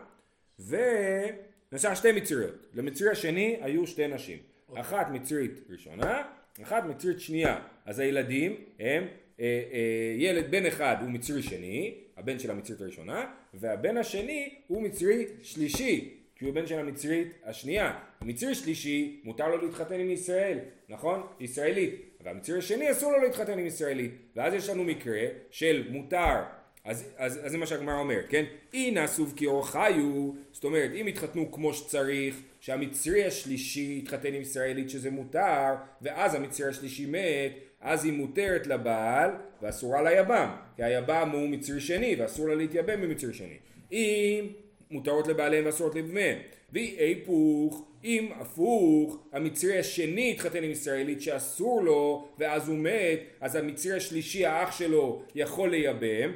ונשא 0.60 1.95
שתי 1.95 2.12
מצריות. 2.12 2.56
למצרי 2.73 3.10
השני 3.10 3.58
היו 3.62 3.88
שתי 3.88 4.08
נשים. 4.08 4.38
אחת 4.75 5.10
מצרית 5.10 5.52
ראשונה, 5.69 6.23
אחת 6.63 6.84
מצרית 6.84 7.19
שנייה. 7.19 7.60
אז 7.86 7.99
הילדים 7.99 8.56
הם 8.80 9.04
אה, 9.39 9.45
אה, 9.73 10.15
ילד 10.17 10.52
בן 10.52 10.65
אחד 10.65 10.95
הוא 11.02 11.10
מצרי 11.10 11.43
שני, 11.43 11.93
הבן 12.20 12.40
של 12.40 12.52
המצרית 12.52 12.82
הראשונה, 12.82 13.26
והבן 13.54 13.98
השני 13.98 14.56
הוא 14.68 14.82
מצרי 14.82 15.26
שלישי, 15.42 16.16
כי 16.36 16.46
הוא 16.46 16.54
בן 16.54 16.68
של 16.68 16.80
המצרית 16.80 17.28
השנייה. 17.44 18.00
מצרי 18.22 18.56
שלישי 18.56 19.22
מותר 19.24 19.48
לו 19.48 19.66
להתחתן 19.66 20.00
עם 20.00 20.12
ישראל, 20.12 20.60
נכון? 20.90 21.28
ישראלית. 21.40 21.96
והמצרי 22.24 22.58
השני 22.58 22.92
אסור 22.92 23.12
לו 23.12 23.22
להתחתן 23.22 23.60
עם 23.60 23.66
ישראלית. 23.66 24.12
ואז 24.36 24.54
יש 24.54 24.70
לנו 24.70 24.84
מקרה 24.84 25.22
של 25.50 25.88
מותר 25.92 26.36
אז, 26.84 27.06
אז, 27.18 27.40
אז 27.46 27.52
זה 27.52 27.58
מה 27.58 27.66
שהגמרא 27.66 28.00
אומר, 28.00 28.20
כן? 28.30 28.46
אי 28.74 28.92
נאסוב 28.92 29.34
כי 29.36 29.46
אור 29.46 29.68
חיו, 29.68 30.32
זאת 30.52 30.64
אומרת, 30.64 30.92
אם 31.02 31.08
יתחתנו 31.08 31.52
כמו 31.52 31.74
שצריך, 31.74 32.36
שהמצרי 32.60 33.26
השלישי 33.26 34.00
יתחתן 34.04 34.34
עם 34.34 34.42
ישראלית 34.42 34.90
שזה 34.90 35.12
מותר, 35.12 35.76
ואז 36.02 36.36
המצרי 36.36 36.70
השלישי 36.70 37.06
מת, 37.06 37.52
אז 37.82 38.06
היא 38.06 38.13
מותרת 38.13 38.68
לבעל 38.68 39.32
ואסורה 39.62 40.02
ליבם, 40.02 40.50
כי 40.76 40.84
היבם 40.84 41.30
הוא 41.34 41.50
מצרי 41.50 41.82
שני 41.82 42.15
ואסור 42.20 42.48
לה 42.48 42.56
להתייבם 42.56 43.02
במצרי 43.02 43.34
שני. 43.34 43.58
אם 43.92 44.48
מותרות 44.92 45.28
לבעליהם 45.28 45.65
ואסורות 45.65 45.96
לבניהם, 45.96 46.38
ואי 46.74 46.96
היפוך, 47.00 47.86
אם 48.04 48.30
הפוך, 48.36 49.24
המצרי 49.32 49.80
השני 49.80 50.32
התחתן 50.32 50.63
עם 50.63 50.72
ישראלית 50.72 51.22
שאסור 51.22 51.84
לו 51.84 52.28
ואז 52.39 52.70
הוא 52.70 52.78
מת, 52.78 53.20
אז 53.42 53.56
המצרי 53.56 53.98
השלישי 53.98 54.46
האח 54.46 54.78
שלו 54.78 55.24
יכול 55.36 55.70
לייבם, 55.70 56.32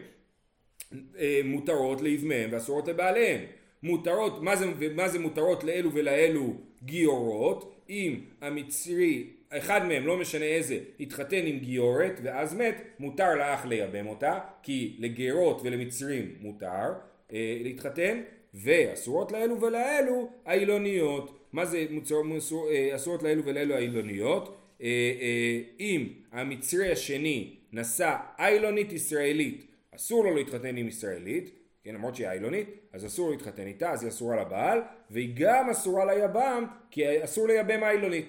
אה, 1.19 1.41
מותרות 1.43 2.01
לאבמיהם 2.01 2.49
ואסורות 2.53 2.87
לבעליהם. 2.87 3.41
מותרות, 3.83 4.43
מה 4.43 4.55
זה, 4.55 4.65
מה 4.95 5.09
זה 5.09 5.19
מותרות 5.19 5.63
לאלו 5.63 5.93
ולאלו 5.93 6.53
גיורות? 6.83 7.75
אם 7.89 8.19
המצרי 8.41 9.27
אחד 9.57 9.85
מהם, 9.85 10.07
לא 10.07 10.17
משנה 10.17 10.45
איזה, 10.45 10.79
התחתן 10.99 11.45
עם 11.45 11.59
גיורת 11.59 12.19
ואז 12.23 12.55
מת, 12.55 12.81
מותר 12.99 13.35
לאח 13.35 13.65
לייבם 13.65 14.07
אותה, 14.07 14.39
כי 14.63 14.95
לגרות 14.99 15.61
ולמצרים 15.63 16.35
מותר 16.39 16.93
אה, 17.33 17.57
להתחתן, 17.61 18.21
ואסורות 18.53 19.31
לאלו 19.31 19.61
ולאלו 19.61 20.29
האילוניות. 20.45 21.39
מה 21.53 21.65
זה 21.65 21.85
מוצר, 21.89 22.21
מוסר, 22.21 22.55
אה, 22.69 22.95
אסורות 22.95 23.23
לאלו 23.23 23.45
ולאלו 23.45 23.75
האילוניות? 23.75 24.57
אה, 24.81 24.87
אה, 25.21 25.61
אם 25.79 26.07
המצרי 26.31 26.91
השני 26.91 27.55
נשא 27.73 28.15
איילונית 28.39 28.91
ישראלית, 28.91 29.65
אסור 29.95 30.23
לו 30.23 30.35
להתחתן 30.35 30.77
עם 30.77 30.87
ישראלית, 30.87 31.51
כן, 31.83 31.93
למרות 31.93 32.15
שהיא 32.15 32.27
איילונית, 32.27 32.69
אז 32.93 33.05
אסור 33.05 33.31
להתחתן 33.31 33.67
איתה, 33.67 33.91
אז 33.91 34.03
היא 34.03 34.09
אסורה 34.09 34.41
לבעל, 34.41 34.81
והיא 35.09 35.33
גם 35.35 35.69
אסורה 35.69 36.05
ליבם, 36.05 36.65
כי 36.91 37.23
אסור 37.23 37.47
לייבם 37.47 37.83
איילונית. 37.83 38.25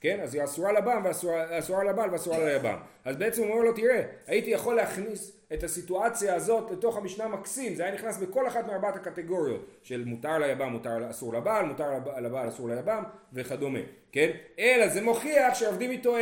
כן? 0.00 0.20
אז 0.22 0.34
היא 0.34 0.44
אסורה 0.44 0.72
לבם 0.72 1.02
ואסורה 1.04 1.84
לבעל 1.84 2.10
ואסורה 2.12 2.44
ליבם. 2.44 2.76
אז 3.04 3.16
בעצם 3.16 3.42
הוא 3.42 3.50
אומר 3.50 3.64
לו, 3.64 3.72
תראה, 3.72 4.02
הייתי 4.26 4.50
יכול 4.50 4.76
להכניס 4.76 5.32
את 5.52 5.62
הסיטואציה 5.62 6.34
הזאת 6.34 6.70
לתוך 6.70 6.96
המשנה 6.96 7.28
מקסים, 7.28 7.74
זה 7.74 7.84
היה 7.84 7.94
נכנס 7.94 8.18
בכל 8.18 8.46
אחת 8.46 8.66
מארבעת 8.66 8.96
הקטגוריות 8.96 9.66
של 9.82 10.04
מותר 10.04 10.38
ליבם, 10.38 10.68
מותר 10.72 11.10
אסור 11.10 11.34
לבעל, 11.34 11.66
מותר 11.66 11.90
לבעל, 12.20 12.48
אסור 12.48 12.68
ליבם 12.68 13.02
וכדומה, 13.32 13.78
כן? 14.12 14.30
אלא 14.58 14.88
זה 14.88 15.02
מוכיח 15.02 15.54
שעובדים 15.54 15.90
איתו 15.90 16.16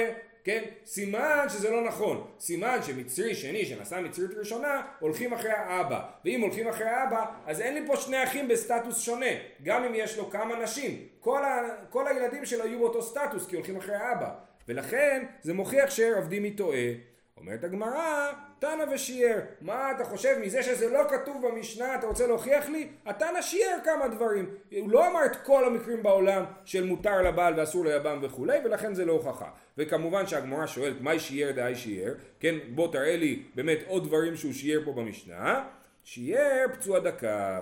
כן? 0.46 0.62
סימן 0.84 1.46
שזה 1.48 1.70
לא 1.70 1.84
נכון. 1.84 2.26
סימן 2.38 2.78
שמצרי 2.82 3.34
שני 3.34 3.64
שנשא 3.64 4.00
מצרית 4.04 4.30
ראשונה 4.38 4.82
הולכים 5.00 5.32
אחרי 5.32 5.50
האבא. 5.50 6.02
ואם 6.24 6.40
הולכים 6.40 6.68
אחרי 6.68 6.86
האבא 6.86 7.26
אז 7.46 7.60
אין 7.60 7.74
לי 7.74 7.86
פה 7.86 7.96
שני 7.96 8.24
אחים 8.24 8.48
בסטטוס 8.48 9.00
שונה. 9.00 9.26
גם 9.62 9.84
אם 9.84 9.92
יש 9.94 10.18
לו 10.18 10.30
כמה 10.30 10.62
נשים. 10.62 11.06
כל, 11.20 11.44
ה, 11.44 11.68
כל 11.90 12.08
הילדים 12.08 12.44
שלו 12.44 12.66
יהיו 12.66 12.78
באותו 12.78 13.02
סטטוס 13.02 13.46
כי 13.46 13.56
הולכים 13.56 13.76
אחרי 13.76 13.94
האבא. 13.94 14.34
ולכן 14.68 15.24
זה 15.42 15.54
מוכיח 15.54 15.90
שעבדים 15.90 16.42
מטועה. 16.42 16.88
אומרת 17.36 17.64
הגמרא, 17.64 18.32
תנא 18.58 18.84
ושיער. 18.92 19.40
מה 19.60 19.90
אתה 19.90 20.04
חושב 20.04 20.36
מזה 20.42 20.62
שזה 20.62 20.88
לא 20.88 21.00
כתוב 21.10 21.46
במשנה, 21.46 21.94
אתה 21.94 22.06
רוצה 22.06 22.26
להוכיח 22.26 22.68
לי? 22.68 22.88
התנא 23.06 23.42
שיער 23.42 23.78
כמה 23.84 24.08
דברים. 24.08 24.54
הוא 24.72 24.90
לא 24.90 25.10
אמר 25.10 25.26
את 25.26 25.36
כל 25.36 25.64
המקרים 25.64 26.02
בעולם 26.02 26.44
של 26.64 26.84
מותר 26.84 27.22
לבעל 27.22 27.60
ואסור 27.60 27.84
ליבם 27.84 28.18
וכולי, 28.22 28.58
ולכן 28.64 28.94
זה 28.94 29.04
לא 29.04 29.12
הוכחה. 29.12 29.50
וכמובן 29.78 30.26
שהגמרא 30.26 30.66
שואלת, 30.66 31.00
מהי 31.00 31.20
שיער 31.20 31.52
דהי 31.52 31.74
שיער? 31.74 32.14
כן, 32.40 32.54
בוא 32.74 32.92
תראה 32.92 33.16
לי 33.16 33.42
באמת 33.54 33.78
עוד 33.86 34.04
דברים 34.04 34.36
שהוא 34.36 34.52
שיער 34.52 34.80
פה 34.84 34.92
במשנה. 34.92 35.64
שיער 36.04 36.66
פצוע 36.72 36.98
דקה. 36.98 37.60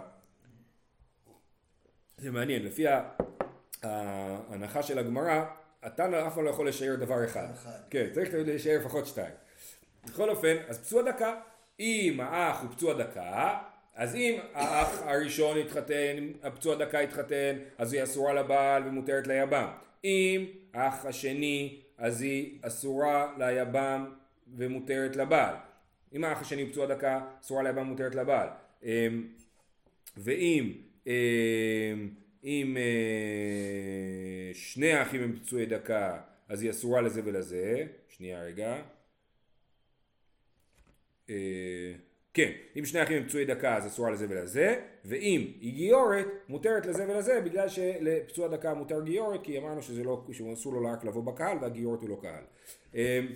זה 2.18 2.30
מעניין, 2.30 2.64
לפי 2.64 2.84
ההנחה 3.82 4.82
של 4.82 4.98
הגמרא, 4.98 5.44
התנא 5.82 6.26
אף 6.26 6.34
פעם 6.34 6.44
לא 6.44 6.50
יכול 6.50 6.68
לשער 6.68 6.94
דבר 6.94 7.24
אחד. 7.24 7.46
כן, 7.90 8.06
צריך 8.12 8.30
לשער 8.32 8.78
לפחות 8.78 9.06
שתיים. 9.06 9.34
בכל 10.06 10.30
אופן, 10.30 10.56
אז 10.68 10.78
פצוע 10.78 11.02
דקה, 11.02 11.34
אם 11.80 12.20
האח 12.20 12.62
הוא 12.62 12.70
פצוע 12.70 12.94
דקה, 12.94 13.58
אז 13.94 14.14
אם 14.14 14.38
האח 14.54 15.02
הראשון 15.02 15.58
התחתן, 15.58 16.32
הפצוע 16.42 16.74
דקה 16.74 16.98
התחתן, 16.98 17.56
אז 17.78 17.92
היא 17.92 18.02
אסורה 18.02 18.34
לבעל 18.34 18.88
ומותרת 18.88 19.26
ליבם. 19.26 19.68
אם 20.04 20.46
האח 20.74 21.06
השני, 21.06 21.80
אז 21.98 22.22
היא 22.22 22.58
אסורה 22.62 23.34
ליבם 23.38 24.06
ומותרת 24.56 25.16
לבעל. 25.16 25.54
אם 26.14 26.24
האח 26.24 26.40
השני 26.40 26.62
הוא 26.62 26.70
פצוע 26.70 26.86
דקה, 26.86 27.20
אסורה 27.40 27.62
ליבם 27.62 27.78
ומותרת 27.78 28.14
לבעל. 28.14 28.48
אמ, 28.82 29.28
ואם 30.16 30.72
אמ, 31.06 31.12
אם 32.44 32.76
אה, 32.76 34.54
שני 34.54 34.92
האחים 34.92 35.22
הם 35.22 35.36
פצועי 35.36 35.66
דקה, 35.66 36.20
אז 36.48 36.62
היא 36.62 36.70
אסורה 36.70 37.00
לזה 37.00 37.20
ולזה. 37.24 37.86
שנייה 38.08 38.42
רגע. 38.42 38.76
אה, 41.30 41.92
כן, 42.34 42.50
אם 42.78 42.84
שני 42.84 43.02
אחים 43.02 43.16
הם 43.16 43.24
פצועי 43.24 43.44
דקה 43.44 43.76
אז 43.76 43.86
אסורה 43.86 44.10
לזה 44.10 44.26
ולזה, 44.28 44.80
ואם 45.04 45.52
היא 45.60 45.74
גיורת, 45.74 46.26
מותרת 46.48 46.86
לזה 46.86 47.04
ולזה, 47.08 47.40
בגלל 47.40 47.68
שלפצוע 47.68 48.48
דקה 48.48 48.74
מותר 48.74 49.02
גיורת, 49.02 49.40
כי 49.42 49.58
אמרנו 49.58 49.82
שזה 49.82 50.04
לא, 50.04 50.24
שאסור 50.32 50.72
לו 50.72 50.88
רק 50.92 51.04
לבוא 51.04 51.22
בקהל, 51.22 51.58
והגיורת 51.60 52.00
הוא 52.00 52.08
לא 52.08 52.18
קהל. 52.22 52.44
אמ, 52.94 53.26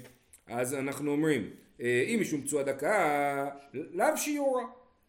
אז 0.47 0.75
אנחנו 0.75 1.11
אומרים, 1.11 1.51
אה, 1.81 2.05
אם 2.07 2.19
משום 2.21 2.43
פצוע 2.43 2.63
דקה, 2.63 3.49
לאו 3.75 4.17
שיעורה. 4.17 4.65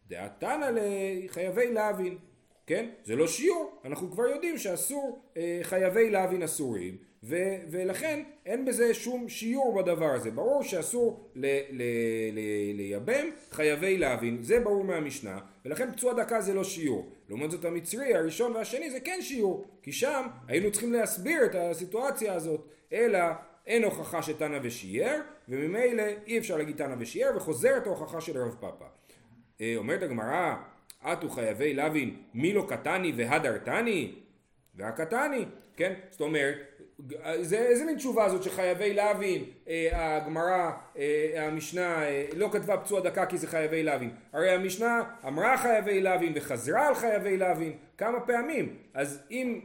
דעתנא 0.08 0.70
לחייבי 0.74 1.72
להבין, 1.72 2.18
כן? 2.66 2.90
זה 3.04 3.16
לא 3.16 3.26
שיעור, 3.26 3.80
אנחנו 3.84 4.10
כבר 4.10 4.26
יודעים 4.26 4.58
שאסור, 4.58 5.22
אה, 5.36 5.60
חייבי 5.62 6.10
להבין 6.10 6.42
אסורים, 6.42 6.96
ו, 7.22 7.36
ולכן 7.70 8.22
אין 8.46 8.64
בזה 8.64 8.94
שום 8.94 9.28
שיעור 9.28 9.82
בדבר 9.82 10.10
הזה. 10.10 10.30
ברור 10.30 10.62
שאסור 10.62 11.30
ל, 11.34 11.46
ל, 11.70 11.82
ל, 12.32 12.40
לייבם 12.76 13.26
חייבי 13.50 13.98
להבין, 13.98 14.42
זה 14.42 14.60
ברור 14.60 14.84
מהמשנה, 14.84 15.38
ולכן 15.64 15.92
פצוע 15.92 16.12
דקה 16.12 16.40
זה 16.40 16.54
לא 16.54 16.64
שיעור. 16.64 17.12
לעומת 17.28 17.50
זאת 17.50 17.64
המצרי 17.64 18.14
הראשון 18.14 18.56
והשני 18.56 18.90
זה 18.90 19.00
כן 19.00 19.18
שיעור, 19.22 19.64
כי 19.82 19.92
שם 19.92 20.26
היינו 20.48 20.72
צריכים 20.72 20.92
להסביר 20.92 21.44
את 21.44 21.54
הסיטואציה 21.54 22.34
הזאת, 22.34 22.68
אלא 22.92 23.18
אין 23.66 23.84
הוכחה 23.84 24.22
שתנא 24.22 24.58
ושיער, 24.62 25.20
וממילא 25.48 26.02
אי 26.26 26.38
אפשר 26.38 26.56
להגיד 26.56 26.76
תנא 26.76 26.94
ושיער, 26.98 27.36
וחוזרת 27.36 27.86
ההוכחה 27.86 28.20
של 28.20 28.38
רב 28.38 28.56
פאפא. 28.60 28.84
אה, 29.60 29.74
אומרת 29.76 30.02
הגמרא, 30.02 30.54
אטו 31.02 31.30
חייבי 31.30 31.74
להבין 31.74 32.16
מי 32.34 32.52
לא 32.52 32.66
קטני 32.68 33.12
והדרתני? 33.16 34.14
והקטני, 34.74 35.44
כן? 35.76 35.94
זאת 36.10 36.20
אומרת, 36.20 36.56
זה 37.40 37.58
איזה 37.58 37.84
מין 37.84 37.96
תשובה 37.96 38.28
זאת 38.28 38.42
שחייבי 38.42 38.94
להבין, 38.94 39.44
אה, 39.68 40.16
הגמרא, 40.16 40.70
אה, 40.96 41.46
המשנה 41.46 42.02
אה, 42.02 42.26
לא 42.36 42.48
כתבה 42.52 42.76
פצוע 42.76 43.00
דקה 43.00 43.26
כי 43.26 43.38
זה 43.38 43.46
חייבי 43.46 43.82
להבין. 43.82 44.10
הרי 44.32 44.50
המשנה 44.50 45.02
אמרה 45.26 45.56
חייבי 45.56 46.00
להבין 46.00 46.32
וחזרה 46.36 46.88
על 46.88 46.94
חייבי 46.94 47.36
להבין 47.36 47.72
כמה 47.98 48.20
פעמים. 48.20 48.76
אז 48.94 49.22
אם, 49.30 49.60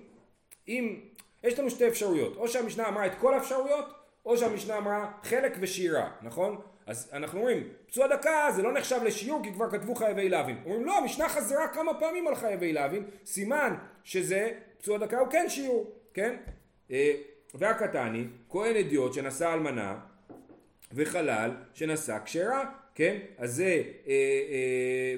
אם, 0.67 0.99
יש 1.43 1.59
לנו 1.59 1.69
שתי 1.69 1.87
אפשרויות, 1.87 2.37
או 2.37 2.47
שהמשנה 2.47 2.87
אמרה 2.87 3.05
את 3.05 3.15
כל 3.19 3.33
האפשרויות, 3.33 3.85
או 4.25 4.37
שהמשנה 4.37 4.77
אמרה 4.77 5.11
חלק 5.23 5.57
ושירה, 5.59 6.09
נכון? 6.21 6.61
אז 6.87 7.09
אנחנו 7.13 7.39
אומרים, 7.39 7.63
פצוע 7.87 8.07
דקה 8.07 8.47
זה 8.55 8.61
לא 8.61 8.73
נחשב 8.73 8.99
לשיעור 9.03 9.43
כי 9.43 9.53
כבר 9.53 9.71
כתבו 9.71 9.95
חייבי 9.95 10.29
להבין. 10.29 10.57
אומרים 10.65 10.85
לא, 10.85 10.97
המשנה 10.97 11.29
חזרה 11.29 11.67
כמה 11.67 11.93
פעמים 11.99 12.27
על 12.27 12.35
חייבי 12.35 12.73
להבין, 12.73 13.03
סימן 13.25 13.75
שזה, 14.03 14.51
פצוע 14.77 14.97
דקה 14.97 15.19
הוא 15.19 15.27
כן 15.27 15.45
שיעור, 15.49 15.91
כן? 16.13 16.35
אה, 16.91 17.13
והקטני, 17.53 18.23
כהן 18.49 18.75
אדיוט 18.75 19.13
שנשא 19.13 19.53
אלמנה 19.53 19.97
וחלל 20.93 21.51
שנשא 21.73 22.17
כשרה, 22.25 22.63
כן? 22.95 23.17
אז 23.37 23.55
זה, 23.55 23.63
אה, 23.63 23.81
אה, 24.07 25.15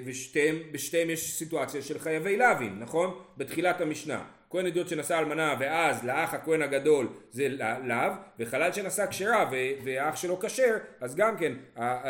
ושתיהם, 0.73 1.09
יש 1.09 1.37
סיטואציה 1.37 1.81
של 1.81 1.99
חייבי 1.99 2.37
להבין, 2.37 2.79
נכון? 2.79 3.19
בתחילת 3.37 3.81
המשנה. 3.81 4.23
כהן 4.49 4.65
אדיוט 4.65 4.87
שנשא 4.87 5.19
אלמנה 5.19 5.55
ואז 5.59 6.05
לאח 6.05 6.33
הכהן 6.33 6.61
הגדול 6.61 7.07
זה 7.31 7.47
לאו 7.83 8.11
וחלל 8.39 8.73
שנשא 8.73 9.05
כשרה 9.09 9.49
והאח 9.83 10.15
שלו 10.15 10.39
כשר 10.39 10.77
אז 11.01 11.15
גם 11.15 11.37
כן 11.37 11.53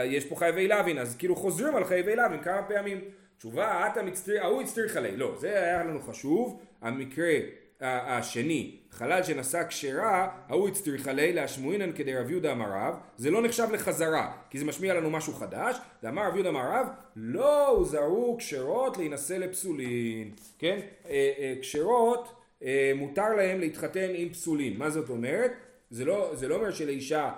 יש 0.05 0.25
פה 0.25 0.35
חייבי 0.35 0.67
להבין 0.67 0.97
אז 0.97 1.15
כאילו 1.17 1.35
חוזרים 1.35 1.75
על 1.75 1.83
חייבי 1.85 2.15
להבין 2.15 2.43
כמה 2.43 2.63
פעמים 2.63 3.01
תשובה 3.37 3.87
אתה 3.87 4.03
מצטרי 4.03 4.39
ההוא 4.39 4.61
הצטריך 4.61 4.97
עלי 4.97 5.17
לא 5.17 5.35
זה 5.39 5.63
היה 5.63 5.83
לנו 5.83 6.01
חשוב 6.01 6.61
המקרה 6.81 7.33
השני, 7.81 8.77
חלל 8.97 9.23
שנשא 9.23 9.67
כשרה, 9.67 10.29
ההוא 10.47 10.67
הצטריך 10.67 11.07
עלי 11.07 11.33
להשמועינן 11.33 11.91
כדי 11.95 12.15
רב 12.15 12.29
יהודה 12.29 12.51
אמר 12.51 12.65
רב, 12.71 12.95
זה 13.17 13.31
לא 13.31 13.41
נחשב 13.41 13.67
לחזרה, 13.71 14.31
כי 14.49 14.59
זה 14.59 14.65
משמיע 14.65 14.93
לנו 14.93 15.09
משהו 15.09 15.33
חדש, 15.33 15.77
ואמר 16.03 16.27
רב 16.27 16.33
יהודה 16.33 16.49
אמר 16.49 16.71
רב, 16.71 16.87
לא 17.15 17.67
הוזהרו 17.67 18.35
כשרות 18.39 18.97
להינשא 18.97 19.33
לפסולין, 19.33 20.31
כן? 20.59 20.79
אה, 21.09 21.31
אה, 21.39 21.53
כשרות, 21.61 22.35
אה, 22.63 22.91
מותר 22.95 23.29
להם 23.35 23.59
להתחתן 23.59 24.09
עם 24.15 24.29
פסולין, 24.29 24.77
מה 24.77 24.89
זאת 24.89 25.09
אומרת? 25.09 25.51
זה 25.89 26.05
לא, 26.05 26.31
זה 26.33 26.47
לא 26.47 26.55
אומר 26.55 26.71
שלאישה 26.71 27.31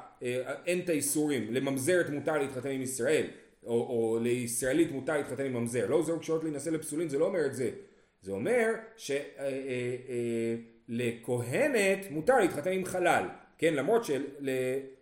אין 0.66 0.80
את 0.80 0.90
האיסורים, 0.90 1.54
לממזרת 1.54 2.10
מותר 2.10 2.38
להתחתן 2.38 2.70
עם 2.70 2.82
ישראל, 2.82 3.28
או, 3.64 3.74
או 3.74 4.20
לישראלית 4.22 4.92
מותר 4.92 5.18
להתחתן 5.18 5.46
עם 5.46 5.54
ממזר, 5.54 5.88
לא 5.90 5.96
הוזהרו 5.96 6.20
כשרות 6.20 6.44
להינשא 6.44 6.70
לפסולין, 6.70 7.10
זה 7.10 7.18
לא 7.18 7.26
אומר 7.26 7.46
את 7.46 7.56
זה. 7.56 7.70
זה 8.22 8.32
אומר 8.32 8.74
שלכהנת 8.98 9.40
אה, 9.40 9.46
אה, 10.10 10.56
מותר 12.10 12.40
להתחתן 12.40 12.72
עם 12.72 12.86
חלל, 12.86 13.26
כן? 13.58 13.74
למרות 13.74 14.06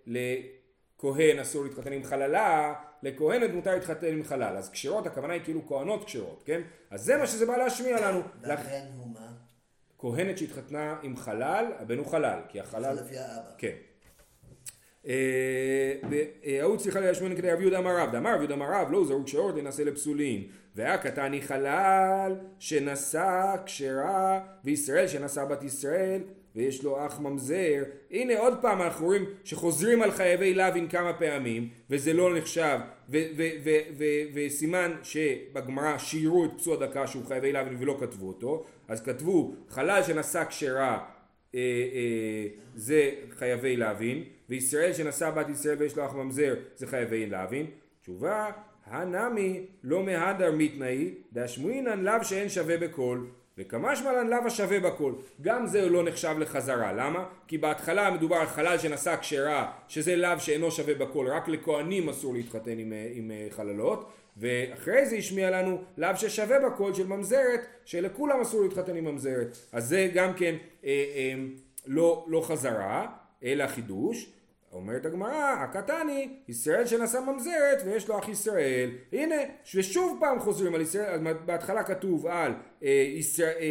שלכהן 0.07 1.39
אסור 1.39 1.63
להתחתן 1.63 1.93
עם 1.93 2.03
חללה, 2.03 2.73
לכהנת 3.03 3.49
מותר 3.53 3.73
להתחתן 3.73 4.07
עם 4.07 4.23
חלל. 4.23 4.57
אז 4.57 4.69
כשרות 4.69 5.07
הכוונה 5.07 5.33
היא 5.33 5.41
כאילו 5.43 5.67
כהנות 5.67 6.05
כשרות, 6.05 6.43
כן? 6.45 6.61
אז 6.89 7.01
זה 7.01 7.17
מה 7.17 7.27
שזה 7.27 7.45
בא 7.45 7.57
להשמיע 7.57 8.09
לנו. 8.09 8.21
והבן 8.41 8.85
הוא 8.97 9.07
מה? 9.13 9.31
כהנת 9.99 10.37
שהתחתנה 10.37 10.99
עם 11.03 11.17
חלל, 11.17 11.65
הבן 11.79 11.97
הוא 11.97 12.07
חלל, 12.07 12.39
כי 12.49 12.59
החלל... 12.59 12.95
זה 12.95 13.01
לפי 13.01 13.17
האבא. 13.17 13.51
כן. 13.57 13.75
וההוא 16.09 16.77
צריכה 16.77 16.99
להשמיע 16.99 17.35
כדי 17.35 17.51
רב 17.51 17.61
יהודה 17.61 17.77
אמר 17.79 17.97
רב, 17.97 18.11
דאמר 18.11 18.33
רב 18.33 18.39
יהודה 18.39 18.53
אמר 18.53 18.65
רב, 18.71 18.91
לא 18.91 19.05
זרוק 19.05 19.25
כשרות 19.25 19.55
לנשא 19.55 19.81
לפסולין. 19.81 20.43
והקטני 20.75 21.41
חלל 21.41 22.35
שנשא 22.59 23.55
כשרה 23.65 24.39
וישראל 24.63 25.07
שנשא 25.07 25.45
בת 25.45 25.63
ישראל 25.63 26.21
ויש 26.55 26.83
לו 26.83 27.05
אח 27.05 27.19
ממזר. 27.19 27.83
הנה 28.11 28.39
עוד 28.39 28.53
פעם 28.61 28.81
אנחנו 28.81 29.05
רואים 29.05 29.25
שחוזרים 29.43 30.01
על 30.01 30.11
חייבי 30.11 30.53
לוין 30.53 30.87
כמה 30.87 31.13
פעמים 31.13 31.69
וזה 31.89 32.13
לא 32.13 32.37
נחשב. 32.37 32.79
וסימן 34.33 34.95
שבגמרא 35.03 35.97
שירו 35.97 36.45
את 36.45 36.49
פצוע 36.57 36.85
דקה 36.85 37.07
שהוא 37.07 37.25
חייבי 37.25 37.51
לוין 37.51 37.75
ולא 37.79 37.97
כתבו 37.99 38.27
אותו. 38.27 38.65
אז 38.87 39.01
כתבו 39.01 39.53
חלל 39.69 40.03
שנשא 40.03 40.43
כשרה 40.45 40.99
אה, 41.55 41.59
אה, 41.59 42.47
זה 42.75 43.11
חייבי 43.37 43.77
לוין 43.77 44.23
וישראל 44.49 44.93
שנשא 44.93 45.29
בת 45.29 45.49
ישראל 45.49 45.77
ויש 45.79 45.97
לו 45.97 46.05
אח 46.05 46.13
ממזר 46.13 46.55
זה 46.75 46.87
חייבי 46.87 47.25
לוין 47.25 47.65
תשובה 48.01 48.51
הנמי 48.85 49.65
לא 49.83 50.03
מהדר 50.03 50.51
מתנאי, 50.57 51.13
דאשמועינן 51.33 52.03
לאו 52.03 52.23
שאין 52.23 52.49
שווה 52.49 52.77
בכל, 52.77 53.19
וכמשמלן 53.57 54.27
לאו 54.27 54.37
השווה 54.45 54.79
בכל. 54.79 55.13
גם 55.41 55.67
זה 55.67 55.89
לא 55.89 56.03
נחשב 56.03 56.35
לחזרה. 56.39 56.93
למה? 56.93 57.25
כי 57.47 57.57
בהתחלה 57.57 58.11
מדובר 58.11 58.35
על 58.35 58.47
חלל 58.47 58.77
שנשא 58.77 59.15
כשרה, 59.15 59.71
שזה 59.87 60.15
לאו 60.15 60.39
שאינו 60.39 60.71
שווה 60.71 60.93
בכל, 60.93 61.27
רק 61.27 61.47
לכהנים 61.47 62.09
אסור 62.09 62.33
להתחתן 62.33 62.79
עם, 62.79 62.93
עם 63.13 63.31
אה, 63.31 63.47
חללות, 63.49 64.11
ואחרי 64.37 65.05
זה 65.05 65.15
השמיע 65.15 65.51
לנו 65.51 65.81
לאו 65.97 66.15
ששווה 66.15 66.69
בכל 66.69 66.93
של 66.93 67.07
ממזרת, 67.07 67.59
שלכולם 67.85 68.41
אסור 68.41 68.63
להתחתן 68.63 68.95
עם 68.95 69.05
ממזרת. 69.05 69.57
אז 69.71 69.87
זה 69.87 70.11
גם 70.13 70.33
כן 70.33 70.55
אה, 70.85 70.89
אה, 71.15 71.33
לא, 71.87 72.25
לא 72.27 72.41
חזרה, 72.41 73.07
אלא 73.43 73.67
חידוש. 73.67 74.31
אומרת 74.73 75.05
הגמרא, 75.05 75.55
הקטני, 75.59 76.29
ישראל 76.47 76.87
שנשא 76.87 77.17
ממזרת 77.17 77.81
ויש 77.85 78.07
לו 78.07 78.19
אח 78.19 78.29
ישראל. 78.29 78.89
הנה, 79.13 79.35
ושוב 79.75 80.17
פעם 80.19 80.39
חוזרים 80.39 80.75
על 80.75 80.81
ישראל, 80.81 81.33
בהתחלה 81.45 81.83
כתוב 81.83 82.27
על 82.27 82.53
אה, 82.83 82.89
ישראל, 83.15 83.53
אה, 83.59 83.65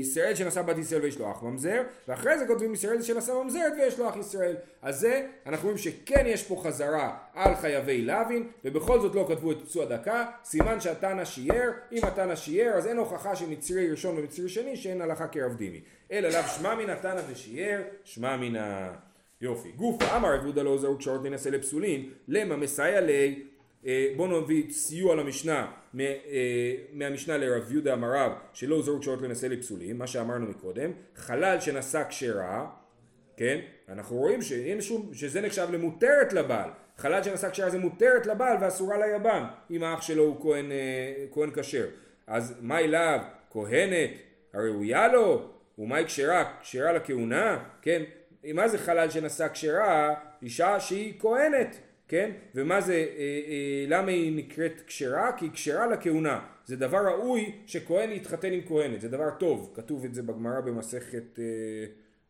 ישראל 0.00 0.34
שנשא 0.34 0.62
בת 0.62 0.78
ישראל 0.78 1.02
ויש 1.02 1.18
לו 1.18 1.30
אח 1.30 1.42
ממזר, 1.42 1.82
ואחרי 2.08 2.38
זה 2.38 2.46
כותבים 2.46 2.72
ישראל 2.74 3.02
שנשא 3.02 3.32
ממזרת 3.32 3.72
ויש 3.78 3.98
לו 3.98 4.08
אח 4.08 4.16
ישראל. 4.16 4.56
אז 4.82 5.00
זה, 5.00 5.26
אנחנו 5.46 5.64
רואים 5.64 5.78
שכן 5.78 6.24
יש 6.26 6.42
פה 6.42 6.60
חזרה 6.64 7.16
על 7.34 7.54
חייבי 7.54 8.02
לוין, 8.02 8.48
ובכל 8.64 9.00
זאת 9.00 9.14
לא 9.14 9.26
כתבו 9.28 9.52
את 9.52 9.62
פצוע 9.62 9.84
דקה, 9.84 10.26
סימן 10.44 10.80
שהתנא 10.80 11.24
שיער, 11.24 11.70
אם 11.92 12.00
התנא 12.04 12.36
שיער 12.36 12.74
אז 12.74 12.86
אין 12.86 12.96
הוכחה 12.96 13.36
שמצרי 13.36 13.90
ראשון 13.90 14.18
ומצרי 14.18 14.48
שני 14.48 14.76
שאין 14.76 15.00
הלכה 15.00 15.26
כרב 15.26 15.54
דימי. 15.54 15.80
אלא 16.12 16.28
לאו 16.28 16.42
שמע 16.42 16.74
מן 16.74 16.90
התנא 16.90 17.20
ושיער, 17.28 17.82
שמע 18.04 18.36
מן 18.36 18.56
ה... 18.56 18.90
יופי. 19.40 19.72
גופה 19.72 20.16
אמר 20.16 20.34
רב 20.34 20.42
יהודה 20.42 20.62
לא 20.62 20.78
זהו 20.78 20.98
כשעות 20.98 21.22
להינשא 21.22 21.48
לפסולין, 21.48 22.10
למה 22.28 22.56
מסייע 22.56 23.00
לי, 23.00 23.42
אה, 23.86 24.12
בואו 24.16 24.40
נביא 24.40 24.70
סיוע 24.70 25.14
למשנה, 25.14 25.72
אה, 26.00 26.74
מהמשנה 26.92 27.36
לרב 27.36 27.72
יהודה 27.72 27.92
אמר 27.92 28.08
רב, 28.14 28.32
שלא 28.52 28.82
זהו 28.82 29.00
כשעות 29.00 29.20
להינשא 29.20 29.46
לפסולין, 29.46 29.96
מה 29.96 30.06
שאמרנו 30.06 30.46
מקודם, 30.46 30.90
חלל 31.16 31.60
שנשא 31.60 32.02
כשרה, 32.08 32.70
כן? 33.36 33.58
אנחנו 33.88 34.16
רואים 34.16 34.42
שאין 34.42 34.80
שום, 34.80 35.10
שזה 35.14 35.40
נחשב 35.40 35.66
למותרת 35.72 36.32
לבעל. 36.32 36.70
חלל 36.96 37.22
שנשא 37.22 37.50
כשרה 37.50 37.70
זה 37.70 37.78
מותרת 37.78 38.26
לבעל 38.26 38.56
ואסורה 38.60 39.06
ליבם, 39.06 39.44
אם 39.70 39.82
האח 39.82 40.02
שלו 40.02 40.22
הוא 40.22 40.40
כהן, 40.40 40.72
אה, 40.72 41.26
כהן 41.32 41.50
כשר. 41.50 41.86
אז 42.26 42.54
מה 42.60 42.78
אליו? 42.78 43.18
כהנת 43.50 44.10
הראויה 44.54 45.08
לו? 45.08 45.50
ומהי 45.78 46.04
כשרה? 46.04 46.52
כשרה 46.62 46.92
לכהונה? 46.92 47.64
כן? 47.82 48.02
מה 48.44 48.68
זה 48.68 48.78
חלל 48.78 49.10
שנשא 49.10 49.48
כשרה? 49.48 50.14
אישה 50.42 50.80
שהיא 50.80 51.20
כהנת, 51.20 51.78
כן? 52.08 52.30
ומה 52.54 52.80
זה, 52.80 52.94
אה, 52.94 53.40
אה, 53.48 53.84
למה 53.88 54.10
היא 54.10 54.36
נקראת 54.36 54.82
כשרה? 54.86 55.32
כי 55.32 55.44
היא 55.44 55.52
כשרה 55.52 55.86
לכהונה. 55.86 56.46
זה 56.64 56.76
דבר 56.76 56.98
ראוי 56.98 57.52
שכהן 57.66 58.12
יתחתן 58.12 58.52
עם 58.52 58.60
כהנת, 58.68 59.00
זה 59.00 59.08
דבר 59.08 59.30
טוב, 59.38 59.72
כתוב 59.74 60.04
את 60.04 60.14
זה 60.14 60.22
בגמרא 60.22 60.60
במסכת 60.60 61.38
אה, 61.38 61.44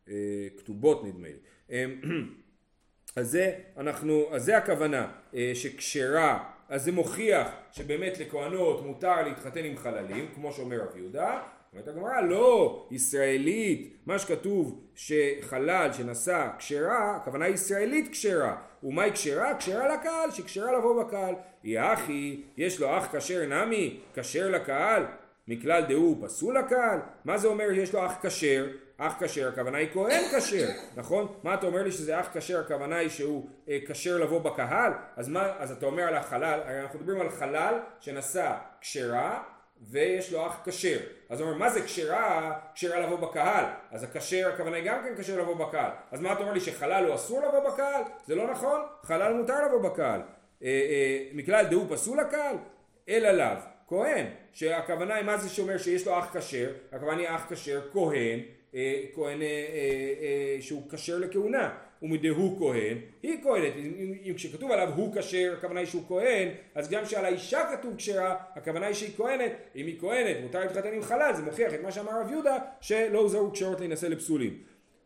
אה, 0.09 0.47
כתובות 0.57 1.03
נדמה 1.03 1.27
לי. 1.27 1.39
אה, 1.71 1.85
אז 3.15 3.31
זה, 3.31 3.53
אנחנו, 3.77 4.25
אז 4.31 4.43
זה 4.43 4.57
הכוונה, 4.57 5.11
אה, 5.35 5.51
שכשרה, 5.53 6.49
אז 6.69 6.83
זה 6.83 6.91
מוכיח 6.91 7.47
שבאמת 7.71 8.19
לכהנות 8.19 8.85
מותר 8.85 9.21
להתחתן 9.21 9.63
עם 9.63 9.77
חללים, 9.77 10.27
כמו 10.35 10.53
שאומר 10.53 10.81
רב 10.81 10.97
יהודה, 10.97 11.41
אומרת 11.73 11.87
הגמרא, 11.87 12.21
לא, 12.21 12.87
ישראלית, 12.91 13.97
מה 14.05 14.19
שכתוב 14.19 14.81
שחלל 14.95 15.93
שנשא 15.93 16.47
כשרה, 16.57 17.15
הכוונה 17.15 17.47
ישראלית 17.47 18.11
כשרה. 18.11 18.55
ומהי 18.83 19.11
כשרה? 19.11 19.55
כשרה 19.57 19.95
לקהל, 19.95 20.31
שכשרה 20.31 20.77
לבוא 20.77 21.03
בקהל. 21.03 21.35
היא 21.63 21.79
אחי, 21.79 22.43
יש 22.57 22.79
לו 22.79 22.97
אח 22.97 23.15
כשר 23.15 23.45
נמי, 23.45 23.99
כשר 24.13 24.49
לקהל, 24.49 25.05
מכלל 25.47 25.85
דהו 25.87 26.19
פסול 26.21 26.57
לקהל? 26.57 26.99
מה 27.25 27.37
זה 27.37 27.47
אומר 27.47 27.71
יש 27.71 27.93
לו 27.93 28.05
אח 28.05 28.13
כשר? 28.21 28.67
אח 28.97 29.23
כשר, 29.23 29.47
הכוונה 29.47 29.77
היא 29.77 29.87
כהן 29.93 30.23
כשר, 30.37 30.67
נכון? 30.95 31.27
מה 31.43 31.53
אתה 31.53 31.67
אומר 31.67 31.83
לי 31.83 31.91
שזה 31.91 32.19
אח 32.19 32.29
כשר, 32.33 32.59
הכוונה 32.59 32.95
היא 32.95 33.09
שהוא 33.09 33.49
אה, 33.69 33.79
כשר 33.87 34.13
אה, 34.13 34.19
לבוא 34.19 34.39
בקהל? 34.39 34.93
אז 35.15 35.29
מה, 35.29 35.53
אז 35.59 35.71
אתה 35.71 35.85
אומר 35.85 36.03
על 36.03 36.15
החלל, 36.15 36.59
הרי 36.65 36.81
אנחנו 36.81 36.99
מדברים 36.99 37.21
על 37.21 37.29
חלל 37.29 37.79
שנשא 37.99 38.55
כשרה 38.81 39.43
ויש 39.81 40.33
לו 40.33 40.47
אח 40.47 40.61
כשר. 40.65 40.99
אז 41.29 41.41
הוא 41.41 41.47
אומר, 41.47 41.59
מה 41.59 41.69
זה 41.69 41.81
כשרה? 41.81 42.59
כשרה 42.75 42.99
לבוא 42.99 43.17
בקהל. 43.17 43.65
אז 43.91 44.03
הכשר, 44.03 44.49
הכוונה 44.53 44.77
היא 44.77 44.85
גם 44.85 45.03
כן 45.03 45.23
כשר 45.23 45.41
לבוא 45.41 45.55
בקהל. 45.55 45.91
אז 46.11 46.21
מה 46.21 46.33
אתה 46.33 46.41
אומר 46.41 46.53
לי, 46.53 46.59
שחלל 46.59 47.05
הוא 47.05 47.15
אסור 47.15 47.41
לבוא 47.47 47.69
בקהל? 47.69 48.01
זה 48.25 48.35
לא 48.35 48.51
נכון, 48.51 48.81
חלל 49.03 49.33
מותר 49.33 49.65
לבוא 49.65 49.89
בקהל. 49.89 50.21
אה, 50.63 50.67
אה, 50.67 51.27
מכלל 51.33 51.65
דהו 51.69 51.87
פסול 51.89 52.19
לקהל? 52.19 52.55
אלא 53.09 53.31
לאו. 53.31 53.57
כהן, 53.87 54.25
שהכוונה 54.53 55.15
היא 55.15 55.25
מה 55.25 55.37
זה 55.37 55.49
שאומר 55.49 55.77
שיש 55.77 56.07
לו 56.07 56.19
אח 56.19 56.37
כשר, 56.37 56.71
הכוונה 56.91 57.21
היא 57.21 57.29
אח 57.29 57.45
כשר, 57.49 57.81
כהן, 57.91 58.39
אה, 58.75 59.01
כהן 59.15 59.41
אה, 59.41 59.47
אה, 59.47 60.57
שהוא 60.61 60.89
כשר 60.91 61.19
לכהונה, 61.19 61.77
ומדהו 62.01 62.55
כהן, 62.59 62.97
היא 63.23 63.37
כהנת, 63.43 63.73
אם, 64.25 64.33
כשכתוב 64.35 64.71
עליו 64.71 64.89
הוא 64.95 65.15
כשר, 65.15 65.53
הכוונה 65.57 65.79
היא 65.79 65.87
שהוא 65.87 66.03
כהן, 66.07 66.47
אז 66.75 66.89
גם 66.89 67.05
שעל 67.05 67.25
האישה 67.25 67.63
כתוב 67.71 67.95
כשרה, 67.97 68.35
הכוונה 68.55 68.85
היא 68.85 68.95
שהיא 68.95 69.11
כהנת, 69.17 69.51
אם 69.75 69.85
היא 69.85 69.99
כהנת, 69.99 70.37
מותר 70.41 70.59
להתחתן 70.59 70.93
עם 70.93 71.01
חלל, 71.01 71.31
זה 71.35 71.41
מוכיח 71.41 71.73
את 71.73 71.83
מה 71.83 71.91
שאמר 71.91 72.21
רב 72.21 72.31
יהודה, 72.31 72.57
שלא 72.81 73.19
הוזרו 73.19 73.51
כשרות 73.51 73.79
להינשא 73.79 74.05
לפסולים. 74.05 74.57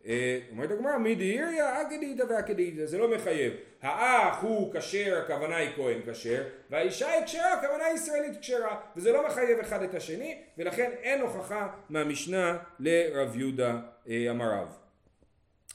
אה, 0.08 0.40
אומרת 0.52 0.72
הגמרא, 0.72 0.98
מי 0.98 1.16
דהיריה 1.16 1.82
אקדיתא 1.82 2.24
ואקדיתא, 2.30 2.86
זה 2.86 2.98
לא 2.98 3.16
מחייב. 3.16 3.54
האח 3.82 4.44
הוא 4.44 4.74
כשר, 4.74 5.22
הכוונה 5.24 5.56
היא 5.56 5.70
כהן 5.76 6.00
כשר, 6.12 6.44
והאישה 6.70 7.12
היא 7.12 7.26
כשרה, 7.26 7.54
הכוונה 7.54 7.86
היא 7.86 7.96
ישראלית 7.96 8.40
כשרה, 8.42 8.80
וזה 8.96 9.12
לא 9.12 9.28
מחייב 9.28 9.60
אחד 9.60 9.84
את 9.84 9.96
השני, 9.96 10.38
ולכן 10.58 10.92
אין 11.02 11.22
הוכחה 11.22 11.68
מהמשנה 11.90 12.58
לרב 12.80 13.36
יהודה 13.36 13.80
אה, 14.10 14.28
אמר 14.30 14.52
רב. 14.54 14.83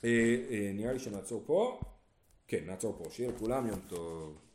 אה, 0.05 0.71
נראה 0.75 0.93
לי 0.93 0.99
שנעצור 0.99 1.43
פה. 1.47 1.81
כן, 2.49 2.65
נעצור 2.67 2.99
פה. 2.99 3.11
שיהיה 3.11 3.31
לכולם 3.31 3.67
יום 3.67 3.81
טוב. 3.89 4.39